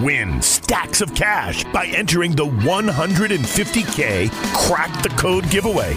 Win 0.00 0.40
stacks 0.40 1.00
of 1.00 1.12
cash 1.12 1.64
by 1.72 1.86
entering 1.86 2.30
the 2.30 2.46
150K 2.46 4.30
Crack 4.54 5.02
the 5.02 5.08
Code 5.10 5.50
giveaway. 5.50 5.96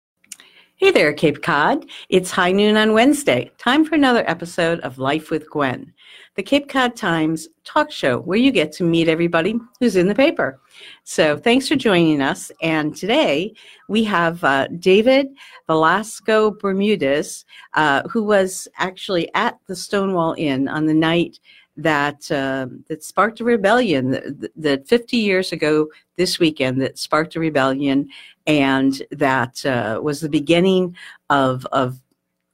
Hey 0.81 0.89
there, 0.89 1.13
Cape 1.13 1.43
Cod. 1.43 1.85
It's 2.09 2.31
high 2.31 2.51
noon 2.51 2.75
on 2.75 2.93
Wednesday. 2.93 3.51
Time 3.59 3.85
for 3.85 3.93
another 3.93 4.27
episode 4.27 4.79
of 4.79 4.97
Life 4.97 5.29
with 5.29 5.47
Gwenn, 5.47 5.93
the 6.33 6.41
Cape 6.41 6.67
Cod 6.67 6.95
Times 6.95 7.47
talk 7.63 7.91
show 7.91 8.17
where 8.17 8.39
you 8.39 8.51
get 8.51 8.71
to 8.71 8.83
meet 8.83 9.07
everybody 9.07 9.59
who's 9.79 9.95
in 9.95 10.07
the 10.07 10.15
paper. 10.15 10.59
So 11.03 11.37
thanks 11.37 11.67
for 11.67 11.75
joining 11.75 12.19
us. 12.19 12.51
And 12.63 12.95
today 12.95 13.53
we 13.89 14.03
have 14.05 14.43
uh, 14.43 14.69
David 14.79 15.27
Velasco 15.67 16.49
Bermudez, 16.49 17.45
uh, 17.75 18.01
who 18.09 18.23
was 18.23 18.67
actually 18.77 19.31
at 19.35 19.59
the 19.67 19.75
Stonewall 19.75 20.33
Inn 20.39 20.67
on 20.67 20.87
the 20.87 20.95
night 20.95 21.39
that 21.77 22.29
uh, 22.31 22.67
that 22.87 23.03
sparked 23.03 23.39
a 23.39 23.43
rebellion. 23.43 24.11
That, 24.11 24.51
that 24.55 24.87
50 24.87 25.17
years 25.17 25.51
ago 25.51 25.87
this 26.17 26.39
weekend, 26.39 26.81
that 26.81 26.97
sparked 26.97 27.35
a 27.35 27.39
rebellion, 27.39 28.09
and 28.45 29.01
that 29.11 29.65
uh, 29.65 29.99
was 30.01 30.21
the 30.21 30.29
beginning 30.29 30.95
of 31.29 31.65
of 31.71 31.99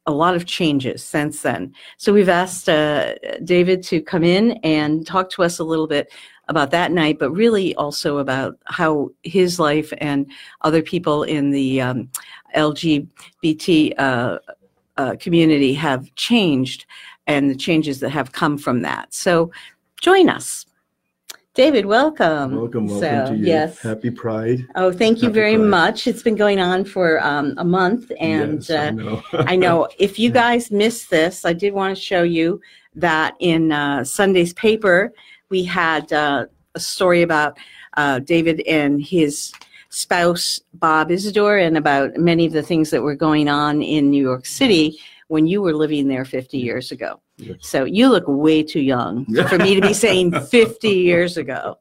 a 0.05 0.11
lot 0.11 0.35
of 0.35 0.45
changes 0.45 1.03
since 1.03 1.41
then. 1.41 1.73
So 1.97 2.13
we've 2.13 2.29
asked 2.29 2.69
uh, 2.69 3.15
David 3.43 3.83
to 3.83 4.01
come 4.01 4.23
in 4.23 4.51
and 4.63 5.05
talk 5.05 5.29
to 5.31 5.43
us 5.43 5.59
a 5.59 5.65
little 5.65 5.87
bit 5.87 6.11
about 6.47 6.71
that 6.71 6.93
night, 6.93 7.19
but 7.19 7.31
really 7.31 7.75
also 7.75 8.19
about 8.19 8.57
how 8.65 9.09
his 9.23 9.59
life 9.59 9.91
and 9.97 10.31
other 10.61 10.81
people 10.81 11.23
in 11.23 11.51
the 11.51 11.81
um, 11.81 12.09
LGBT 12.55 13.93
uh, 13.97 14.39
uh, 14.95 15.15
community 15.19 15.73
have 15.73 16.13
changed 16.15 16.85
and 17.27 17.49
the 17.49 17.55
changes 17.55 17.99
that 17.99 18.09
have 18.09 18.31
come 18.31 18.57
from 18.57 18.81
that. 18.81 19.13
So 19.13 19.51
join 20.01 20.29
us. 20.29 20.65
David, 21.53 21.87
welcome. 21.87 22.55
Welcome, 22.55 22.85
welcome 22.85 22.99
So, 23.25 23.31
to 23.33 23.35
you. 23.35 23.45
yes. 23.47 23.79
Happy 23.79 24.11
Pride. 24.11 24.67
Oh, 24.75 24.91
thank 24.91 25.17
you 25.23 25.29
Happy 25.29 25.33
very 25.33 25.55
Pride. 25.55 25.65
much. 25.65 26.05
It's 26.05 26.21
been 26.21 26.35
going 26.35 26.59
on 26.59 26.85
for 26.85 27.19
um, 27.25 27.55
a 27.57 27.65
month, 27.65 28.11
and 28.19 28.59
Yes, 28.59 28.69
I 28.69 28.87
uh, 28.87 28.91
know. 28.91 29.23
I 29.33 29.55
know 29.55 29.87
if 29.97 30.19
you 30.19 30.29
guys 30.29 30.69
missed 30.69 31.09
this, 31.09 31.45
I 31.45 31.53
did 31.53 31.73
want 31.73 31.97
to 31.97 32.01
show 32.01 32.21
you 32.21 32.61
that 32.93 33.35
in 33.39 33.71
uh, 33.71 34.03
Sunday's 34.03 34.53
paper, 34.53 35.11
we 35.49 35.63
had 35.63 36.13
uh, 36.13 36.45
a 36.75 36.79
story 36.79 37.23
about 37.23 37.57
uh, 37.95 38.19
David 38.19 38.61
and 38.67 39.01
his 39.01 39.51
spouse, 39.89 40.59
Bob 40.75 41.09
Isadore, 41.09 41.57
and 41.57 41.75
about 41.75 42.17
many 42.17 42.45
of 42.45 42.53
the 42.53 42.61
things 42.61 42.91
that 42.91 43.01
were 43.01 43.15
going 43.15 43.49
on 43.49 43.81
in 43.81 44.11
New 44.11 44.21
York 44.21 44.45
City 44.45 44.99
when 45.27 45.45
you 45.47 45.61
were 45.61 45.73
living 45.73 46.07
there 46.07 46.25
50 46.25 46.57
years 46.57 46.91
ago. 46.91 47.21
Yes. 47.37 47.57
So 47.61 47.83
you 47.85 48.09
look 48.09 48.23
way 48.27 48.63
too 48.63 48.79
young 48.81 49.25
for 49.47 49.57
me 49.57 49.75
to 49.75 49.81
be 49.81 49.93
saying 50.05 50.31
50 50.39 50.89
years 50.89 51.37
ago. 51.37 51.77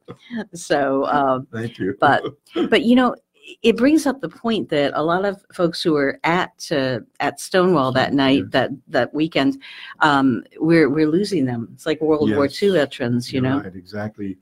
So, 0.53 1.05
um, 1.07 1.47
Thank 1.51 1.79
you. 1.79 1.95
but 1.99 2.23
but 2.69 2.83
you 2.83 2.95
know 2.95 3.15
it 3.63 3.77
brings 3.77 4.05
up 4.05 4.19
the 4.19 4.27
point 4.27 4.67
that 4.67 4.91
a 4.95 5.01
lot 5.01 5.23
of 5.23 5.41
folks 5.53 5.81
who 5.81 5.93
were 5.93 6.19
at 6.25 6.67
uh, 6.71 6.99
at 7.21 7.39
Stonewall 7.39 7.93
that 7.93 8.13
night 8.13 8.39
Yeah. 8.43 8.49
that 8.51 8.69
that 8.89 9.13
weekend 9.13 9.61
um, 10.01 10.43
we're 10.59 10.89
we're 10.89 11.07
losing 11.07 11.45
them 11.45 11.69
it's 11.73 11.85
like 11.85 12.01
World 12.01 12.29
War 12.35 12.49
II 12.61 12.71
veterans 12.71 13.31
you 13.31 13.41
You're 13.41 13.49
know 13.49 13.61
right, 13.61 13.73
exactly. 13.75 14.37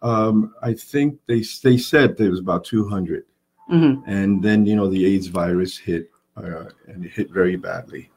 Um, 0.00 0.54
I 0.62 0.72
think 0.74 1.18
they 1.26 1.42
they 1.62 1.76
said 1.76 2.16
there 2.16 2.30
was 2.30 2.40
about 2.40 2.64
200, 2.64 3.24
Mhm. 3.70 4.02
and 4.06 4.42
then 4.42 4.64
you 4.64 4.76
know 4.76 4.88
the 4.88 5.04
AIDS 5.04 5.26
virus 5.26 5.76
hit, 5.76 6.10
uh, 6.36 6.64
and 6.86 7.04
it 7.04 7.10
hit 7.10 7.30
very 7.30 7.56
badly, 7.56 8.08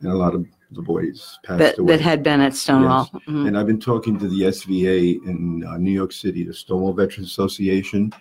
and 0.00 0.10
a 0.10 0.14
lot 0.14 0.34
of 0.34 0.46
the 0.72 0.82
boys 0.82 1.38
passed 1.44 1.58
that 1.60 1.78
away. 1.78 1.96
that 1.96 2.02
had 2.02 2.22
been 2.22 2.40
at 2.40 2.54
Stonewall 2.54 3.06
Mhm. 3.26 3.46
And 3.48 3.58
I've 3.58 3.66
been 3.66 3.80
talking 3.80 4.18
to 4.18 4.28
the 4.28 4.44
SVA 4.46 5.18
in 5.26 5.64
uh, 5.66 5.78
New 5.78 5.90
York 5.92 6.12
City, 6.12 6.44
the 6.44 6.52
Stonewall 6.52 6.92
Veterans 6.92 7.28
Association, 7.30 8.12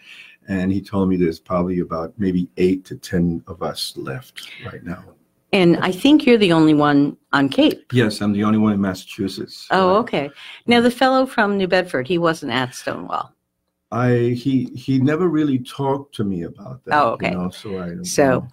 and 0.48 0.72
he 0.72 0.82
told 0.82 1.10
me 1.10 1.18
there's 1.18 1.40
probably 1.42 1.80
about 1.80 2.14
maybe 2.18 2.48
eight 2.58 2.86
to 2.86 2.96
ten 2.96 3.44
of 3.48 3.62
us 3.62 3.94
left 3.98 4.50
right 4.66 4.84
now. 4.84 5.04
and 5.54 5.78
I 5.78 5.92
think 5.92 6.26
you're 6.26 6.38
the 6.38 6.52
only 6.54 6.74
one 6.74 7.16
on 7.34 7.48
Cape 7.50 7.92
Yes, 7.94 8.22
I'm 8.22 8.34
the 8.34 8.44
only 8.44 8.58
one 8.60 8.74
in 8.74 8.82
Massachusetts. 8.82 9.68
oh 9.72 9.96
okay 9.98 10.30
now 10.68 10.80
the 10.82 10.92
fellow 10.92 11.26
from 11.26 11.58
New 11.58 11.68
Bedford 11.68 12.08
he 12.08 12.18
wasn't 12.18 12.52
at 12.52 12.74
Stonewall 12.76 13.34
I 13.92 14.10
he 14.44 14.66
he 14.76 15.00
never 15.00 15.28
really 15.30 15.60
talked 15.60 16.14
to 16.16 16.24
me 16.26 16.44
about 16.44 16.84
that. 16.86 16.94
Oh, 17.02 17.12
okay. 17.12 17.32
You 17.32 17.38
know, 17.38 17.50
so 17.50 17.78
I 17.80 17.88
So, 18.04 18.26
know. 18.28 18.48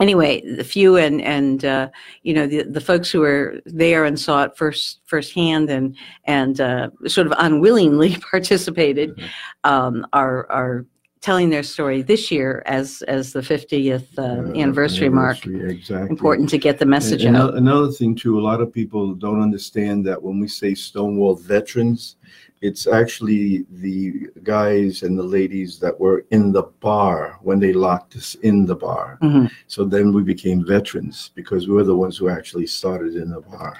Anyway, 0.00 0.42
the 0.56 0.64
few 0.64 0.96
and 0.96 1.20
and 1.22 1.64
uh, 1.64 1.88
you 2.22 2.34
know 2.34 2.46
the 2.46 2.62
the 2.64 2.80
folks 2.80 3.10
who 3.10 3.20
were 3.20 3.60
there 3.66 4.04
and 4.04 4.18
saw 4.18 4.44
it 4.44 4.56
first 4.56 5.00
firsthand 5.06 5.70
and 5.70 5.96
and 6.24 6.60
uh, 6.60 6.88
sort 7.06 7.26
of 7.26 7.34
unwillingly 7.38 8.16
participated 8.30 9.16
Mhm. 9.16 9.28
um, 9.64 10.06
are 10.12 10.50
are 10.50 10.86
telling 11.20 11.50
their 11.50 11.62
story 11.62 12.02
this 12.02 12.32
year 12.32 12.64
as 12.66 13.02
as 13.02 13.32
the 13.32 13.40
50th 13.40 14.18
uh, 14.18 14.22
Uh, 14.22 14.52
anniversary 14.58 15.08
mark. 15.08 15.46
anniversary, 15.46 15.70
Exactly. 15.76 16.10
Important 16.10 16.48
to 16.50 16.58
get 16.58 16.78
the 16.78 16.86
message 16.86 17.24
And 17.24 17.36
out. 17.36 17.54
Another 17.56 17.92
thing 17.92 18.16
too, 18.16 18.40
a 18.40 18.42
lot 18.50 18.60
of 18.60 18.72
people 18.72 19.14
don't 19.14 19.40
understand 19.40 20.04
that 20.06 20.20
when 20.20 20.40
we 20.40 20.48
say 20.48 20.74
Stonewall 20.74 21.36
veterans, 21.36 22.16
it's 22.62 22.86
actually 22.86 23.66
the 23.70 24.28
guys 24.44 25.02
and 25.02 25.18
the 25.18 25.22
ladies 25.38 25.80
that 25.80 25.98
were 25.98 26.24
in 26.30 26.52
the 26.52 26.62
bar 26.80 27.38
when 27.42 27.58
they 27.58 27.72
locked 27.72 28.14
us 28.16 28.36
in 28.36 28.64
the 28.66 28.76
bar. 28.76 29.18
Mhm. 29.20 29.50
So 29.66 29.84
then 29.84 30.12
we 30.12 30.22
became 30.22 30.64
veterans 30.64 31.32
because 31.34 31.66
we 31.66 31.74
were 31.74 31.82
the 31.82 31.96
ones 31.96 32.16
who 32.16 32.28
actually 32.28 32.68
started 32.68 33.16
in 33.16 33.30
the 33.30 33.40
bar. 33.40 33.74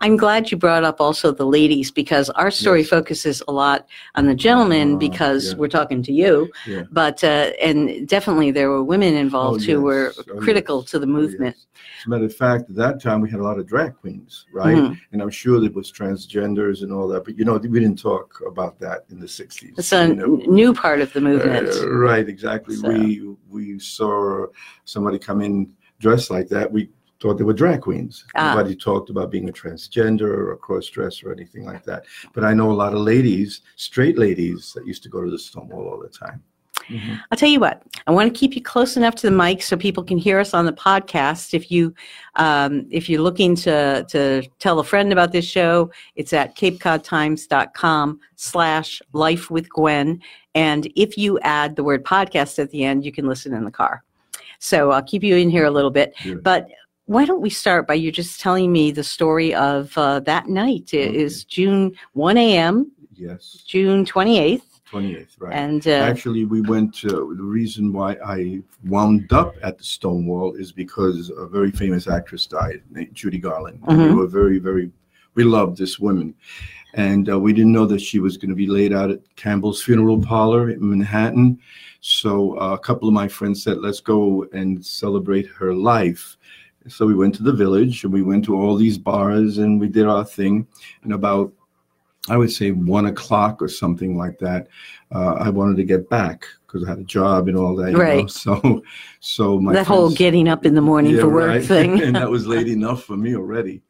I'm 0.00 0.16
glad 0.16 0.50
you 0.52 0.56
brought 0.56 0.84
up 0.84 1.00
also 1.00 1.32
the 1.32 1.46
ladies 1.46 1.90
because 1.90 2.30
our 2.30 2.50
story 2.52 2.80
Yes. 2.82 2.90
focuses 2.90 3.42
a 3.48 3.52
lot 3.52 3.86
on 4.14 4.26
the 4.26 4.36
gentlemen 4.36 4.94
Uh, 4.94 4.98
because 4.98 5.42
yeah. 5.52 5.58
we're 5.58 5.68
talking 5.68 6.00
to 6.04 6.12
you. 6.12 6.48
Yeah. 6.66 6.84
But 6.92 7.22
uh, 7.24 7.50
and 7.60 8.06
definitely 8.06 8.52
there 8.52 8.70
were 8.70 8.84
women 8.84 9.14
involved 9.14 9.64
who 9.64 9.72
yes. 9.72 9.80
were 9.80 10.12
Oh, 10.16 10.22
yes. 10.34 10.44
critical 10.44 10.82
to 10.84 10.98
the 11.00 11.06
Oh, 11.06 11.18
movement. 11.20 11.56
yes. 11.56 11.66
As 12.00 12.06
a 12.06 12.10
matter 12.10 12.24
of 12.26 12.34
fact, 12.34 12.70
at 12.70 12.76
that 12.76 13.02
time 13.02 13.20
we 13.20 13.28
had 13.30 13.40
a 13.40 13.42
lot 13.42 13.58
of 13.58 13.66
drag 13.66 13.96
queens, 13.96 14.46
right? 14.52 14.76
Mhm. 14.76 14.96
And 15.12 15.20
I'm 15.20 15.30
sure 15.30 15.58
there 15.60 15.70
was 15.72 15.90
transgenders 15.90 16.82
and 16.82 16.92
all 16.92 17.08
that, 17.08 17.24
but 17.24 17.36
you 17.36 17.44
know, 17.44 17.56
we 17.56 17.80
didn't 17.80 17.98
talk 17.98 18.27
about 18.46 18.78
that 18.80 19.04
in 19.10 19.18
the 19.20 19.26
60s. 19.26 19.78
It's 19.78 19.92
a 19.92 20.08
you 20.08 20.14
know? 20.14 20.26
new 20.46 20.72
part 20.72 21.00
of 21.00 21.12
the 21.12 21.20
movement. 21.20 21.68
Uh, 21.68 21.90
right, 21.90 22.28
exactly. 22.28 22.76
So- 22.76 22.88
We 22.88 23.36
we 23.48 23.78
saw 23.78 24.46
somebody 24.84 25.18
come 25.18 25.40
in 25.40 25.72
dressed 26.00 26.30
like 26.30 26.48
that. 26.48 26.70
We 26.70 26.90
thought 27.20 27.36
they 27.36 27.44
were 27.44 27.52
drag 27.52 27.80
queens. 27.82 28.24
Ah. 28.34 28.54
Nobody 28.54 28.76
talked 28.76 29.10
about 29.10 29.30
being 29.30 29.48
a 29.48 29.52
transgender 29.52 30.22
or 30.22 30.52
a 30.52 30.56
cross 30.56 30.86
dresser 30.86 31.30
or 31.30 31.32
anything 31.32 31.64
like 31.64 31.84
that. 31.84 32.04
But 32.32 32.44
I 32.44 32.54
know 32.54 32.70
a 32.70 32.72
lot 32.72 32.94
of 32.94 33.00
ladies, 33.00 33.62
straight 33.76 34.18
ladies, 34.18 34.72
that 34.74 34.86
used 34.86 35.02
to 35.02 35.08
go 35.08 35.24
to 35.24 35.30
the 35.30 35.38
Stonewall 35.38 35.88
all 35.88 36.00
the 36.00 36.08
time. 36.08 36.42
Mhm. 36.88 37.20
I'll 37.30 37.36
tell 37.38 37.48
you 37.48 37.60
what, 37.60 37.82
I 38.06 38.10
want 38.12 38.32
to 38.32 38.38
keep 38.38 38.54
you 38.56 38.62
close 38.62 38.96
enough 38.96 39.14
to 39.16 39.26
the 39.28 39.36
mic 39.36 39.62
so 39.62 39.76
people 39.76 40.02
can 40.02 40.16
hear 40.18 40.38
us 40.38 40.54
on 40.54 40.64
the 40.66 40.72
podcast. 40.72 41.52
If 41.54 41.70
you 41.70 41.94
um, 42.36 42.86
if 42.90 43.08
you're 43.08 43.20
looking 43.22 43.54
to 43.56 44.04
to 44.08 44.42
tell 44.58 44.78
a 44.78 44.84
friend 44.84 45.12
about 45.12 45.32
this 45.32 45.44
show, 45.44 45.90
it's 46.16 46.32
at 46.32 46.56
capecodtimes.com 46.56 48.20
slash 48.36 49.02
life 49.12 49.50
with 49.50 49.68
Gwenn. 49.70 50.20
And 50.54 50.90
if 50.96 51.16
you 51.18 51.38
add 51.40 51.76
the 51.76 51.84
word 51.84 52.04
podcast 52.04 52.58
at 52.58 52.70
the 52.70 52.84
end, 52.84 53.04
you 53.04 53.12
can 53.12 53.26
listen 53.28 53.52
in 53.54 53.64
the 53.64 53.70
car. 53.70 54.02
So 54.58 54.90
I'll 54.90 55.02
keep 55.02 55.22
you 55.22 55.36
in 55.36 55.50
here 55.50 55.64
a 55.64 55.70
little 55.70 55.90
bit. 55.90 56.14
But 56.42 56.68
why 57.06 57.24
don't 57.24 57.40
we 57.40 57.50
start 57.50 57.86
by 57.86 57.94
you 57.94 58.10
just 58.12 58.40
telling 58.40 58.70
me 58.72 58.90
the 58.90 59.04
story 59.04 59.54
of 59.54 59.96
uh, 59.96 60.20
that 60.20 60.48
night? 60.48 60.92
It 60.92 61.08
Okay. 61.08 61.16
is 61.18 61.44
June 61.44 61.92
1 62.14 62.36
a.m., 62.36 62.92
Yes, 63.20 63.64
June 63.66 64.04
28th. 64.04 64.62
28th, 64.90 65.36
right. 65.38 65.52
And 65.54 65.86
uh, 65.86 65.90
Actually, 65.90 66.44
we 66.44 66.60
went 66.62 66.94
to 66.96 67.08
the 67.08 67.42
reason 67.42 67.92
why 67.92 68.16
I 68.24 68.62
wound 68.84 69.32
up 69.32 69.54
at 69.62 69.78
the 69.78 69.84
Stonewall 69.84 70.54
is 70.54 70.72
because 70.72 71.30
a 71.30 71.46
very 71.46 71.70
famous 71.70 72.08
actress 72.08 72.46
died, 72.46 72.82
named 72.90 73.14
Judy 73.14 73.38
Garland. 73.38 73.80
And 73.88 73.98
Mhm. 73.98 74.08
we 74.10 74.14
were 74.14 74.26
very, 74.26 74.58
very, 74.58 74.90
we 75.34 75.44
loved 75.44 75.76
this 75.78 75.98
woman. 75.98 76.34
And 76.94 77.28
uh, 77.28 77.38
we 77.38 77.52
didn't 77.52 77.72
know 77.72 77.86
that 77.86 78.00
she 78.00 78.18
was 78.18 78.36
going 78.38 78.48
to 78.48 78.56
be 78.56 78.66
laid 78.66 78.92
out 78.94 79.10
at 79.10 79.20
Campbell's 79.36 79.82
Funeral 79.82 80.20
Parlor 80.20 80.70
in 80.70 80.88
Manhattan. 80.88 81.58
So 82.00 82.58
uh, 82.58 82.72
a 82.74 82.78
couple 82.78 83.08
of 83.08 83.14
my 83.14 83.28
friends 83.28 83.62
said, 83.62 83.78
let's 83.78 84.00
go 84.00 84.46
and 84.52 84.84
celebrate 84.84 85.46
her 85.48 85.74
life. 85.74 86.36
So 86.86 87.04
we 87.06 87.14
went 87.14 87.34
to 87.34 87.42
the 87.42 87.52
village 87.52 88.04
and 88.04 88.12
we 88.12 88.22
went 88.22 88.44
to 88.46 88.56
all 88.56 88.74
these 88.74 88.96
bars 88.96 89.58
and 89.58 89.78
we 89.78 89.88
did 89.88 90.06
our 90.06 90.24
thing. 90.24 90.66
And 91.02 91.12
about 91.12 91.52
I 92.30 92.36
would 92.36 92.50
say 92.50 92.70
one 92.70 93.06
o'clock 93.06 93.62
or 93.62 93.68
something 93.68 94.16
like 94.16 94.38
that. 94.38 94.68
Uh, 95.14 95.34
I 95.34 95.48
wanted 95.50 95.76
to 95.78 95.84
get 95.84 96.08
back 96.08 96.44
because 96.66 96.84
I 96.84 96.90
had 96.90 96.98
a 96.98 97.04
job 97.04 97.48
and 97.48 97.56
all 97.56 97.74
that. 97.76 97.90
you 97.92 97.96
know. 97.96 98.02
Right. 98.02 98.30
So, 98.30 98.82
so 99.20 99.58
my 99.58 99.72
that 99.72 99.86
whole 99.86 100.10
getting 100.10 100.48
up 100.48 100.66
in 100.66 100.74
the 100.74 100.80
morning 100.82 101.14
Yeah, 101.14 101.22
for 101.22 101.28
work 101.30 101.48
right. 101.48 101.64
thing. 101.64 102.02
and 102.02 102.14
that 102.16 102.30
was 102.30 102.46
late 102.46 102.68
enough 102.68 103.04
for 103.04 103.16
me 103.16 103.34
already. 103.36 103.82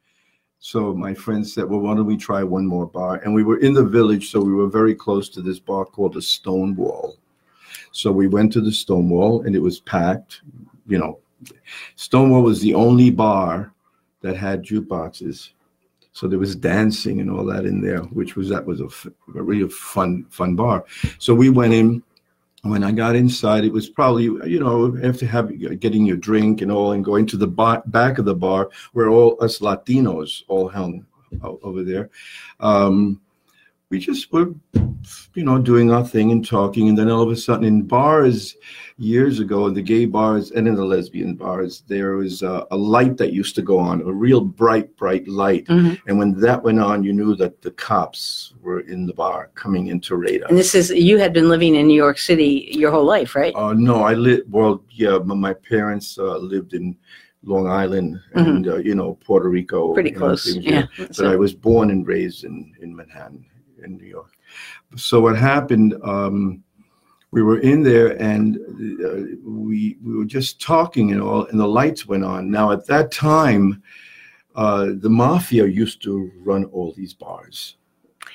So 0.61 0.93
my 0.93 1.15
friend 1.15 1.47
said, 1.47 1.65
"Well, 1.69 1.81
why 1.81 1.95
don't 1.95 2.07
we 2.07 2.17
try 2.17 2.43
one 2.43 2.67
more 2.67 2.87
bar?" 2.87 3.21
And 3.25 3.33
we 3.33 3.45
were 3.45 3.59
in 3.59 3.75
the 3.75 3.85
village, 3.85 4.31
so 4.31 4.41
we 4.41 4.53
were 4.53 4.67
very 4.69 4.95
close 4.95 5.29
to 5.31 5.43
this 5.43 5.61
bar 5.61 5.85
called 5.85 6.15
the 6.15 6.23
Stonewall. 6.23 7.17
So 7.93 8.11
we 8.11 8.27
went 8.27 8.53
to 8.55 8.61
the 8.61 8.73
Stonewall, 8.73 9.43
and 9.43 9.55
it 9.55 9.61
was 9.61 9.81
packed. 9.81 10.43
You 10.87 10.99
know, 10.99 11.19
Stonewall 11.95 12.43
was 12.43 12.61
the 12.61 12.75
only 12.75 13.11
bar 13.11 13.73
that 14.21 14.37
had 14.37 14.65
jukeboxes. 14.65 15.51
So 16.19 16.27
there 16.27 16.41
was 16.41 16.57
dancing 16.57 17.21
and 17.21 17.31
all 17.31 17.45
that 17.45 17.65
in 17.65 17.81
there, 17.81 18.01
which 18.01 18.35
was 18.35 18.49
that 18.49 18.67
was 18.67 18.81
a, 18.81 18.89
really 19.29 19.69
fun 19.69 20.27
fun 20.31 20.57
bar. 20.57 20.85
So 21.19 21.33
we 21.33 21.49
went 21.49 21.75
in. 21.75 22.03
When 22.63 22.83
I 22.83 22.91
got 22.91 23.15
inside, 23.15 23.65
it 23.65 23.73
was 23.73 23.89
probably 23.89 24.25
you 24.25 24.59
know 24.59 24.99
after 25.05 25.27
having 25.27 25.59
getting 25.79 26.05
your 26.05 26.17
drink 26.17 26.61
and 26.61 26.73
all, 26.73 26.91
and 26.91 27.05
going 27.05 27.25
to 27.27 27.37
the 27.37 27.47
bar, 27.47 27.85
back 27.87 28.19
of 28.19 28.25
the 28.25 28.35
bar 28.35 28.69
where 28.95 29.11
all 29.11 29.39
us 29.41 29.61
Latinos 29.61 30.43
all 30.49 30.69
hung 30.69 31.07
over 31.41 31.85
there. 31.85 32.11
Um, 32.59 33.21
we 33.91 33.99
just 33.99 34.31
were, 34.33 34.53
you 35.35 35.45
know, 35.45 35.59
doing 35.59 35.91
our 35.91 36.05
thing 36.07 36.31
and 36.31 36.47
talking, 36.47 36.89
and 36.91 36.99
then 36.99 37.11
all 37.11 37.23
of 37.23 37.31
a 37.31 37.37
sudden, 37.37 37.65
in 37.65 37.83
bars 37.83 38.55
years 38.99 39.41
ago, 39.41 39.67
in 39.67 39.73
the 39.75 39.81
gay 39.81 40.05
bars 40.05 40.51
and 40.51 40.69
in 40.69 40.75
the 40.75 40.85
lesbian 40.85 41.35
bars, 41.35 41.83
there 41.89 42.17
was 42.17 42.43
a, 42.43 42.67
a 42.71 42.77
light 42.77 43.17
that 43.17 43.33
used 43.33 43.55
to 43.55 43.63
go 43.63 43.79
on, 43.79 44.03
a 44.03 44.13
real 44.13 44.43
bright, 44.43 44.95
bright 44.97 45.27
light, 45.27 45.67
Mhm. 45.69 45.99
and 46.07 46.19
when 46.19 46.39
that 46.41 46.63
went 46.63 46.81
on, 46.81 47.03
you 47.03 47.15
knew 47.15 47.35
that 47.37 47.63
the 47.63 47.71
cops 47.71 48.53
were 48.61 48.81
in 48.81 49.07
the 49.07 49.15
bar 49.15 49.51
coming 49.55 49.87
in 49.87 50.01
to 50.01 50.17
raid 50.17 50.43
us. 50.43 50.51
And 50.51 50.59
this 50.59 50.75
is 50.75 50.91
you 50.91 51.17
had 51.19 51.33
been 51.33 51.49
living 51.49 51.75
in 51.75 51.87
New 51.87 51.97
York 51.97 52.19
City 52.19 52.69
your 52.73 52.91
whole 52.91 53.05
life, 53.07 53.35
right? 53.35 53.55
Uh, 53.55 53.73
no, 53.73 54.03
I 54.03 54.13
lived. 54.15 54.53
Well, 54.53 54.83
yeah, 54.91 55.19
my, 55.25 55.35
my 55.35 55.55
parents 55.55 56.19
uh, 56.19 56.37
lived 56.39 56.75
in 56.75 56.95
Long 57.45 57.69
Island 57.69 58.21
and 58.35 58.69
uh, 58.69 58.77
you 58.77 58.95
know 58.95 59.15
Puerto 59.25 59.49
Rico. 59.49 59.87
Mm-hmm. 59.87 59.95
Pretty 59.95 60.11
close. 60.11 60.45
things, 60.45 60.67
Yeah. 60.67 60.87
But 60.99 61.27
I 61.27 61.37
was 61.37 61.55
born 61.55 61.89
and 61.91 62.07
raised 62.07 62.45
in 62.45 62.75
in 62.83 62.95
Manhattan, 62.95 63.47
in 63.85 63.97
New 63.97 64.07
York. 64.07 64.33
So 64.97 65.21
what 65.21 65.37
happened? 65.37 65.95
Um, 66.03 66.63
we 67.31 67.43
were 67.43 67.59
in 67.59 67.83
there 67.83 68.21
and 68.21 68.57
uh, 69.05 69.37
we 69.45 69.99
we 70.03 70.17
were 70.17 70.25
just 70.25 70.61
talking 70.61 71.13
and 71.13 71.21
all, 71.21 71.47
and 71.47 71.61
the 71.61 71.67
lights 71.67 72.07
went 72.07 72.25
on. 72.25 72.51
Now 72.51 72.73
at 72.73 72.87
that 72.87 73.13
time, 73.13 73.83
uh, 74.55 74.89
the 74.99 75.11
mafia 75.11 75.67
used 75.67 76.03
to 76.05 76.33
run 76.39 76.65
all 76.67 76.93
these 76.93 77.13
bars. 77.13 77.77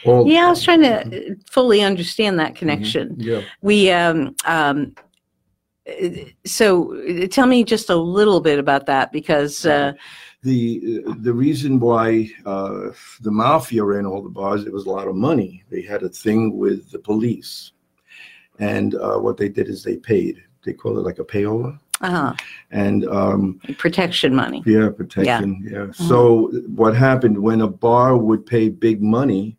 All 0.06 0.28
yeah, 0.28 0.48
I 0.48 0.50
was 0.50 0.64
trying 0.64 0.82
to 0.82 1.32
uh, 1.32 1.36
fully 1.50 1.82
understand 1.82 2.40
that 2.40 2.56
connection. 2.56 3.16
Yeah. 3.18 3.42
We 3.62 3.90
um 3.92 4.36
um 4.46 4.94
so 6.46 7.28
tell 7.28 7.46
me 7.46 7.64
just 7.64 7.90
a 7.90 7.96
little 7.96 8.40
bit 8.40 8.58
about 8.58 8.86
that 8.86 9.12
because 9.12 9.66
uh 9.66 9.92
the 10.44 11.02
the 11.20 11.34
reason 11.34 11.80
why 11.80 12.30
uh, 12.46 12.90
the 13.22 13.32
mafia 13.32 13.84
ran 13.84 14.06
all 14.06 14.22
the 14.22 14.30
bars, 14.30 14.66
it 14.66 14.74
was 14.74 14.86
a 14.86 14.90
lot 14.90 15.08
of 15.08 15.16
money. 15.16 15.64
They 15.70 15.82
had 15.82 16.04
a 16.04 16.10
thing 16.10 16.58
with 16.58 16.92
the 16.92 17.00
police, 17.00 17.72
and 18.60 18.96
uh, 18.96 19.18
what 19.18 19.38
they 19.38 19.50
did 19.50 19.70
is 19.70 19.84
they 19.84 19.96
paid. 19.96 20.44
They 20.66 20.74
call 20.74 20.98
it 20.98 21.02
like 21.02 21.20
a 21.20 21.24
payola, 21.24 21.80
uh 22.02 22.34
and 22.72 23.08
um, 23.08 23.60
protection 23.78 24.36
money. 24.36 24.62
yeah, 24.66 24.90
protection. 24.90 25.66
Yeah. 25.66 25.78
Mm-hmm. 25.78 26.08
So 26.10 26.52
what 26.76 26.94
happened 26.94 27.38
when 27.38 27.62
a 27.62 27.68
bar 27.68 28.18
would 28.18 28.46
pay 28.46 28.68
big 28.68 29.02
money? 29.02 29.58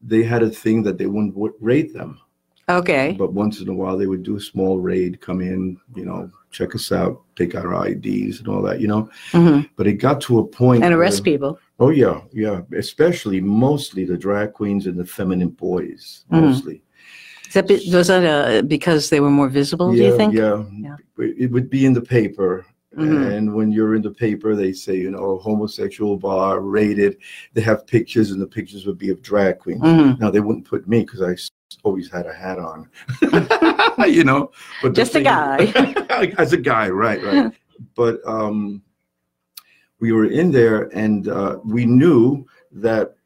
They 0.00 0.24
had 0.24 0.42
a 0.42 0.50
thing 0.50 0.82
that 0.84 0.98
they 0.98 1.06
wouldn't 1.06 1.34
rate 1.60 1.92
them, 1.94 2.20
Okay. 2.68 3.14
but 3.18 3.32
once 3.32 3.60
in 3.60 3.68
a 3.68 3.74
while 3.74 3.96
they 3.96 4.06
would 4.06 4.22
do 4.22 4.36
a 4.36 4.40
small 4.40 4.78
raid, 4.78 5.20
come 5.20 5.40
in, 5.40 5.78
you 5.94 6.04
know, 6.04 6.30
check 6.50 6.74
us 6.74 6.92
out, 6.92 7.22
take 7.36 7.54
our 7.54 7.86
IDs 7.88 8.38
and 8.40 8.48
all 8.48 8.62
that, 8.62 8.80
you 8.80 8.88
know. 8.88 9.08
hmm 9.32 9.60
But 9.76 9.86
it 9.86 9.94
got 9.94 10.20
to 10.22 10.38
a 10.40 10.46
point 10.46 10.82
And 10.84 10.92
where- 10.92 11.00
arrest 11.00 11.24
people. 11.24 11.58
Oh 11.80 11.90
yeah, 11.90 12.20
yeah. 12.32 12.60
Especially 12.76 13.40
mostly 13.40 14.04
the 14.04 14.16
drag 14.16 14.52
queens 14.52 14.86
and 14.86 14.98
the 14.98 15.04
feminine 15.06 15.50
boys, 15.50 16.24
Mhm. 16.32 16.40
mostly. 16.42 16.82
Is 17.46 17.54
that 17.54 17.66
be- 17.68 17.88
was 17.92 18.08
that 18.08 18.24
uh, 18.24 18.62
because 18.62 19.08
they 19.10 19.20
were 19.20 19.30
more 19.30 19.48
visible? 19.48 19.94
yeah, 19.94 20.02
do 20.02 20.08
you 20.10 20.16
think? 20.16 20.34
yeah. 20.34 20.64
Yeah. 20.80 20.96
It 21.18 21.50
would 21.50 21.70
be 21.70 21.86
in 21.86 21.94
the 21.94 22.02
paper, 22.18 22.66
Mhm. 22.96 23.30
and 23.36 23.54
when 23.54 23.70
you're 23.72 23.94
in 23.94 24.02
the 24.02 24.10
paper, 24.10 24.54
they 24.56 24.72
say 24.72 24.96
you 24.96 25.10
know 25.10 25.38
homosexual 25.38 26.16
bar 26.18 26.60
rated. 26.60 27.16
They 27.54 27.62
have 27.62 27.86
pictures, 27.86 28.32
and 28.32 28.40
the 28.40 28.46
pictures 28.46 28.84
would 28.86 28.98
be 28.98 29.08
of 29.10 29.22
drag 29.22 29.58
queens. 29.60 29.80
Mhm. 29.82 30.18
Now 30.20 30.30
they 30.30 30.40
wouldn't 30.40 30.66
put 30.66 30.86
me 30.88 31.00
because 31.04 31.22
I 31.22 31.34
always 31.82 32.10
had 32.10 32.26
a 32.26 32.32
hat 32.32 32.58
on, 32.58 32.88
you 34.08 34.24
know. 34.24 34.50
But 34.82 34.94
the 34.94 35.00
Just 35.02 35.14
a 35.14 35.22
guy. 35.22 35.72
as 36.38 36.52
a 36.52 36.56
guy, 36.56 36.88
right, 36.88 37.22
right. 37.22 37.52
but 37.96 38.20
um, 38.26 38.82
we 40.00 40.12
were 40.12 40.26
in 40.26 40.50
there, 40.50 40.84
and 40.96 41.28
uh, 41.28 41.58
we 41.64 41.84
knew 41.86 42.46
that 42.72 43.16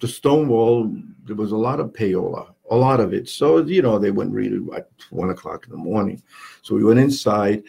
the 0.00 0.08
Stonewall 0.08 0.90
there 1.24 1.36
was 1.36 1.52
a 1.52 1.56
lot 1.56 1.80
of 1.80 1.92
payola, 1.92 2.52
a 2.70 2.76
lot 2.76 3.00
of 3.00 3.14
it. 3.14 3.28
So 3.28 3.58
you 3.58 3.82
know 3.82 3.98
they 3.98 4.10
wouldn't 4.10 4.34
read 4.34 4.52
it 4.52 4.62
at 4.74 4.88
one 5.10 5.30
o'clock 5.30 5.64
in 5.66 5.70
the 5.70 5.78
morning. 5.78 6.22
So 6.62 6.74
we 6.74 6.84
went 6.84 7.00
inside, 7.00 7.62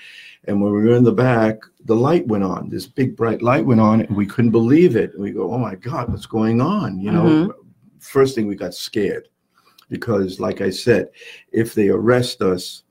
and 0.45 0.61
when 0.61 0.73
we 0.73 0.83
were 0.83 0.95
in 0.95 1.03
the 1.03 1.11
back, 1.11 1.59
the 1.85 1.95
light 1.95 2.27
went 2.27 2.43
on. 2.43 2.69
This 2.69 2.87
big 2.87 3.15
bright 3.15 3.41
light 3.41 3.65
went 3.65 3.81
on, 3.81 4.01
and 4.01 4.15
we 4.15 4.25
couldn't 4.25 4.51
believe 4.51 4.95
it. 4.95 5.13
And 5.13 5.21
we 5.21 5.31
go, 5.31 5.51
"Oh 5.51 5.59
my 5.59 5.75
God, 5.75 6.09
what's 6.09 6.25
going 6.25 6.61
on?" 6.61 6.99
You 6.99 7.11
know. 7.11 7.53
First 7.99 8.35
thing 8.35 8.45
we 8.45 8.55
got 8.55 8.75
scared 8.75 9.29
because, 9.89 10.39
like 10.39 10.61
I 10.61 10.69
said, 10.69 11.09
if 11.51 11.73
they 11.73 11.89
arrest 11.89 12.41
us, 12.41 12.83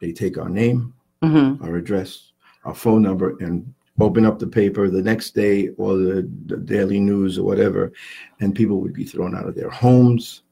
they 0.00 0.12
take 0.12 0.38
our 0.38 0.48
name, 0.48 0.94
hmm 1.22 1.54
our 1.62 1.76
address, 1.76 2.32
our 2.64 2.74
phone 2.74 3.02
number, 3.02 3.36
and 3.40 3.72
open 4.00 4.24
up 4.24 4.38
the 4.38 4.46
paper 4.46 4.88
the 4.88 5.02
next 5.02 5.34
day 5.34 5.70
or 5.76 5.96
the, 5.96 6.30
the 6.46 6.56
daily 6.56 7.00
news 7.00 7.36
or 7.38 7.42
whatever, 7.44 7.92
and 8.40 8.54
people 8.54 8.80
would 8.80 8.92
be 8.92 9.04
thrown 9.04 9.34
out 9.36 9.46
of 9.48 9.56
their 9.56 9.70
homes, 9.70 10.42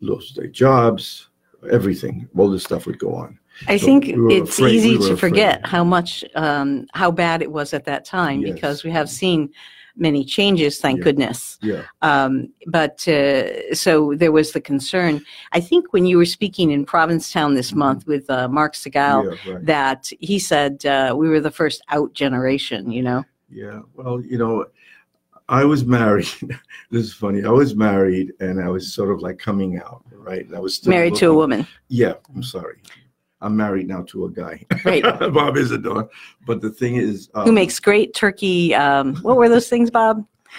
lose 0.00 0.32
their 0.34 0.46
jobs, 0.46 1.28
everything. 1.70 2.26
All 2.36 2.48
this 2.50 2.64
stuff 2.64 2.86
would 2.86 2.98
go 2.98 3.14
on. 3.14 3.38
I 3.66 3.76
So 3.76 3.86
think 3.86 4.04
we 4.06 4.36
it's 4.36 4.58
afraid- 4.58 4.74
easy 4.76 4.96
we 4.96 5.08
to 5.08 5.16
forget 5.16 5.66
how 5.66 5.84
much, 5.84 6.24
um, 6.34 6.86
how 6.94 7.10
bad 7.10 7.42
it 7.42 7.50
was 7.52 7.74
at 7.74 7.84
that 7.84 8.04
time 8.06 8.40
Yes. 8.40 8.54
because 8.54 8.84
we 8.84 8.90
have 8.92 9.10
seen 9.10 9.50
many 9.98 10.24
changes, 10.24 10.78
thank 10.80 10.98
Yeah. 10.98 11.04
goodness. 11.04 11.58
Yeah. 11.60 11.82
Um, 12.02 12.52
but 12.66 13.06
uh, 13.08 13.74
so 13.74 14.14
there 14.14 14.32
was 14.32 14.52
the 14.52 14.60
concern. 14.60 15.24
I 15.52 15.60
think 15.60 15.92
when 15.92 16.06
you 16.06 16.16
were 16.18 16.24
speaking 16.24 16.70
in 16.70 16.84
Provincetown 16.84 17.54
this 17.54 17.72
month 17.74 18.06
with 18.06 18.28
uh, 18.30 18.48
Mark 18.48 18.74
Segal, 18.74 19.24
Mm-hmm. 19.24 19.48
yeah, 19.48 19.54
right. 19.54 19.66
that 19.66 20.10
he 20.20 20.38
said 20.38 20.84
uh, 20.86 21.14
we 21.16 21.28
were 21.28 21.40
the 21.40 21.50
first 21.50 21.82
out 21.90 22.12
generation, 22.12 22.90
you 22.90 23.02
know? 23.02 23.24
Yeah. 23.50 23.80
Well, 23.94 24.20
you 24.20 24.38
know, 24.38 24.66
I 25.48 25.64
was 25.64 25.84
married. 25.84 26.28
this 26.90 27.04
is 27.06 27.14
funny. 27.14 27.44
I 27.44 27.50
was 27.50 27.74
married 27.74 28.32
and 28.40 28.62
I 28.62 28.68
was 28.68 28.92
sort 28.92 29.10
of 29.10 29.20
like 29.22 29.38
coming 29.38 29.78
out, 29.78 30.04
right? 30.12 30.44
And 30.46 30.54
I 30.54 30.60
was 30.60 30.74
still 30.74 30.90
Married 30.90 31.14
to 31.16 31.30
a 31.30 31.34
woman. 31.34 31.66
Yeah. 31.88 32.14
I'm 32.34 32.42
sorry. 32.42 32.76
I'm 33.40 33.56
married 33.56 33.86
now 33.88 34.02
to 34.08 34.24
a 34.24 34.30
guy. 34.30 34.64
Right. 34.84 35.02
Bob 35.32 35.56
Isadore. 35.56 36.08
But 36.46 36.60
the 36.60 36.70
thing 36.70 36.96
is, 36.96 37.30
um, 37.34 37.44
Who 37.44 37.52
makes 37.52 37.78
great 37.78 38.14
turkey? 38.14 38.74
Um, 38.74 39.16
what 39.16 39.36
were 39.36 39.48
those 39.48 39.68
things, 39.68 39.90
Bob? 39.90 40.26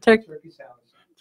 Turkey. 0.00 0.26
turkey 0.26 0.52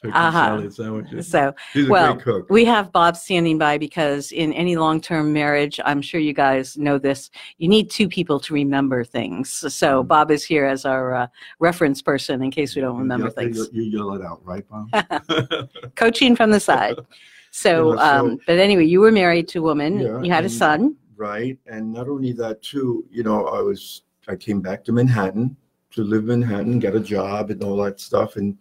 Uh-huh. 0.05 0.31
salad 0.31 0.74
sandwiches. 0.74 1.27
So 1.27 1.53
He's 1.74 1.88
a 1.88 1.91
well, 1.91 2.13
great 2.13 2.24
cook. 2.24 2.50
we 2.50 2.63
have 2.63 2.93
Bob 2.93 3.17
standing 3.17 3.57
by 3.57 3.77
because 3.77 4.31
in 4.31 4.53
any 4.53 4.77
long-term 4.77 5.33
marriage, 5.33 5.77
I'm 5.83 6.01
sure 6.01 6.21
you 6.21 6.31
guys 6.31 6.77
know 6.77 6.98
this, 6.98 7.29
you 7.57 7.67
need 7.67 7.91
two 7.91 8.07
people 8.07 8.39
to 8.39 8.53
remember 8.53 9.03
things. 9.03 9.50
So 9.74 10.01
Bob 10.01 10.31
is 10.31 10.45
here 10.45 10.65
as 10.65 10.86
our 10.86 11.13
uh, 11.13 11.27
reference 11.59 12.01
person 12.01 12.41
in 12.41 12.51
case 12.51 12.75
we 12.75 12.81
don't 12.81 12.95
You 12.95 13.01
remember 13.01 13.25
yell- 13.25 13.33
things. 13.33 13.57
You, 13.74 13.83
you 13.83 13.98
yell 13.98 14.13
it 14.13 14.21
out, 14.21 14.39
right, 14.45 14.63
Bob? 14.69 15.69
Coaching 15.95 16.38
from 16.38 16.51
the 16.51 16.59
side. 16.62 16.95
So, 17.51 17.96
so- 17.96 18.01
um, 18.01 18.39
but 18.48 18.60
anyway, 18.60 18.86
you 18.86 19.00
were 19.01 19.12
married 19.12 19.48
to 19.50 19.60
a 19.60 19.62
woman. 19.63 20.00
Yeah, 20.00 20.22
you 20.22 20.32
had 20.32 20.46
a 20.46 20.50
son. 20.50 20.96
right. 21.18 21.58
And 21.68 21.91
not 21.91 22.08
only 22.08 22.32
that, 22.34 22.62
too, 22.62 23.06
you 23.12 23.24
know, 23.24 23.48
I 23.48 23.60
was, 23.62 24.03
I 24.27 24.36
came 24.36 24.62
back 24.62 24.84
to 24.86 24.91
Manhattan 24.91 25.58
to 25.91 26.03
live 26.03 26.29
in 26.29 26.39
Manhattan, 26.41 26.79
get 26.79 26.96
a 26.96 27.00
job 27.00 27.50
and 27.50 27.63
all 27.63 27.75
that 27.84 28.00
stuff. 28.00 28.36
And 28.36 28.58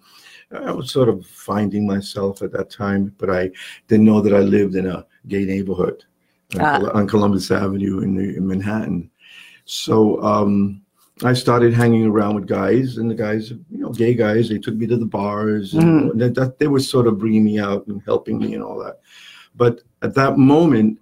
I 0.51 0.73
was 0.73 0.91
sort 0.91 1.09
of 1.11 1.27
finding 1.27 1.87
myself 1.87 2.41
at 2.43 2.53
that 2.53 2.71
time, 2.71 3.15
but 3.19 3.29
I 3.31 3.51
didn't 3.87 4.07
know 4.07 4.21
that 4.23 4.33
I 4.35 4.41
lived 4.41 4.75
in 4.77 4.87
a 4.87 5.07
gay 5.29 5.45
neighborhood 5.45 6.05
on, 6.55 6.61
Ah. 6.63 6.91
On 6.95 7.07
Columbus 7.07 7.51
Avenue 7.51 8.01
in, 8.01 8.17
the, 8.17 8.37
in 8.39 8.47
Manhattan. 8.47 9.11
So 9.67 10.21
um, 10.23 10.81
I 11.25 11.33
started 11.33 11.75
hanging 11.75 12.07
around 12.07 12.37
with 12.37 12.47
guys, 12.47 12.97
and 12.99 13.11
the 13.11 13.15
guys, 13.15 13.51
you 13.51 13.79
know, 13.79 13.91
gay 13.91 14.15
guys, 14.15 14.49
they 14.49 14.59
took 14.59 14.75
me 14.77 14.87
to 14.87 14.97
the 14.97 15.07
bars, 15.07 15.75
and 15.75 16.19
that, 16.21 16.35
that, 16.37 16.59
they 16.59 16.69
were 16.69 16.81
sort 16.81 17.07
of 17.07 17.19
bringing 17.19 17.45
me 17.45 17.59
out 17.59 17.87
and 17.89 18.01
helping 18.05 18.39
me 18.39 18.55
and 18.55 18.63
all 18.63 18.79
that. 18.85 19.01
But 19.57 19.81
at 20.03 20.15
that 20.15 20.39
moment, 20.39 21.01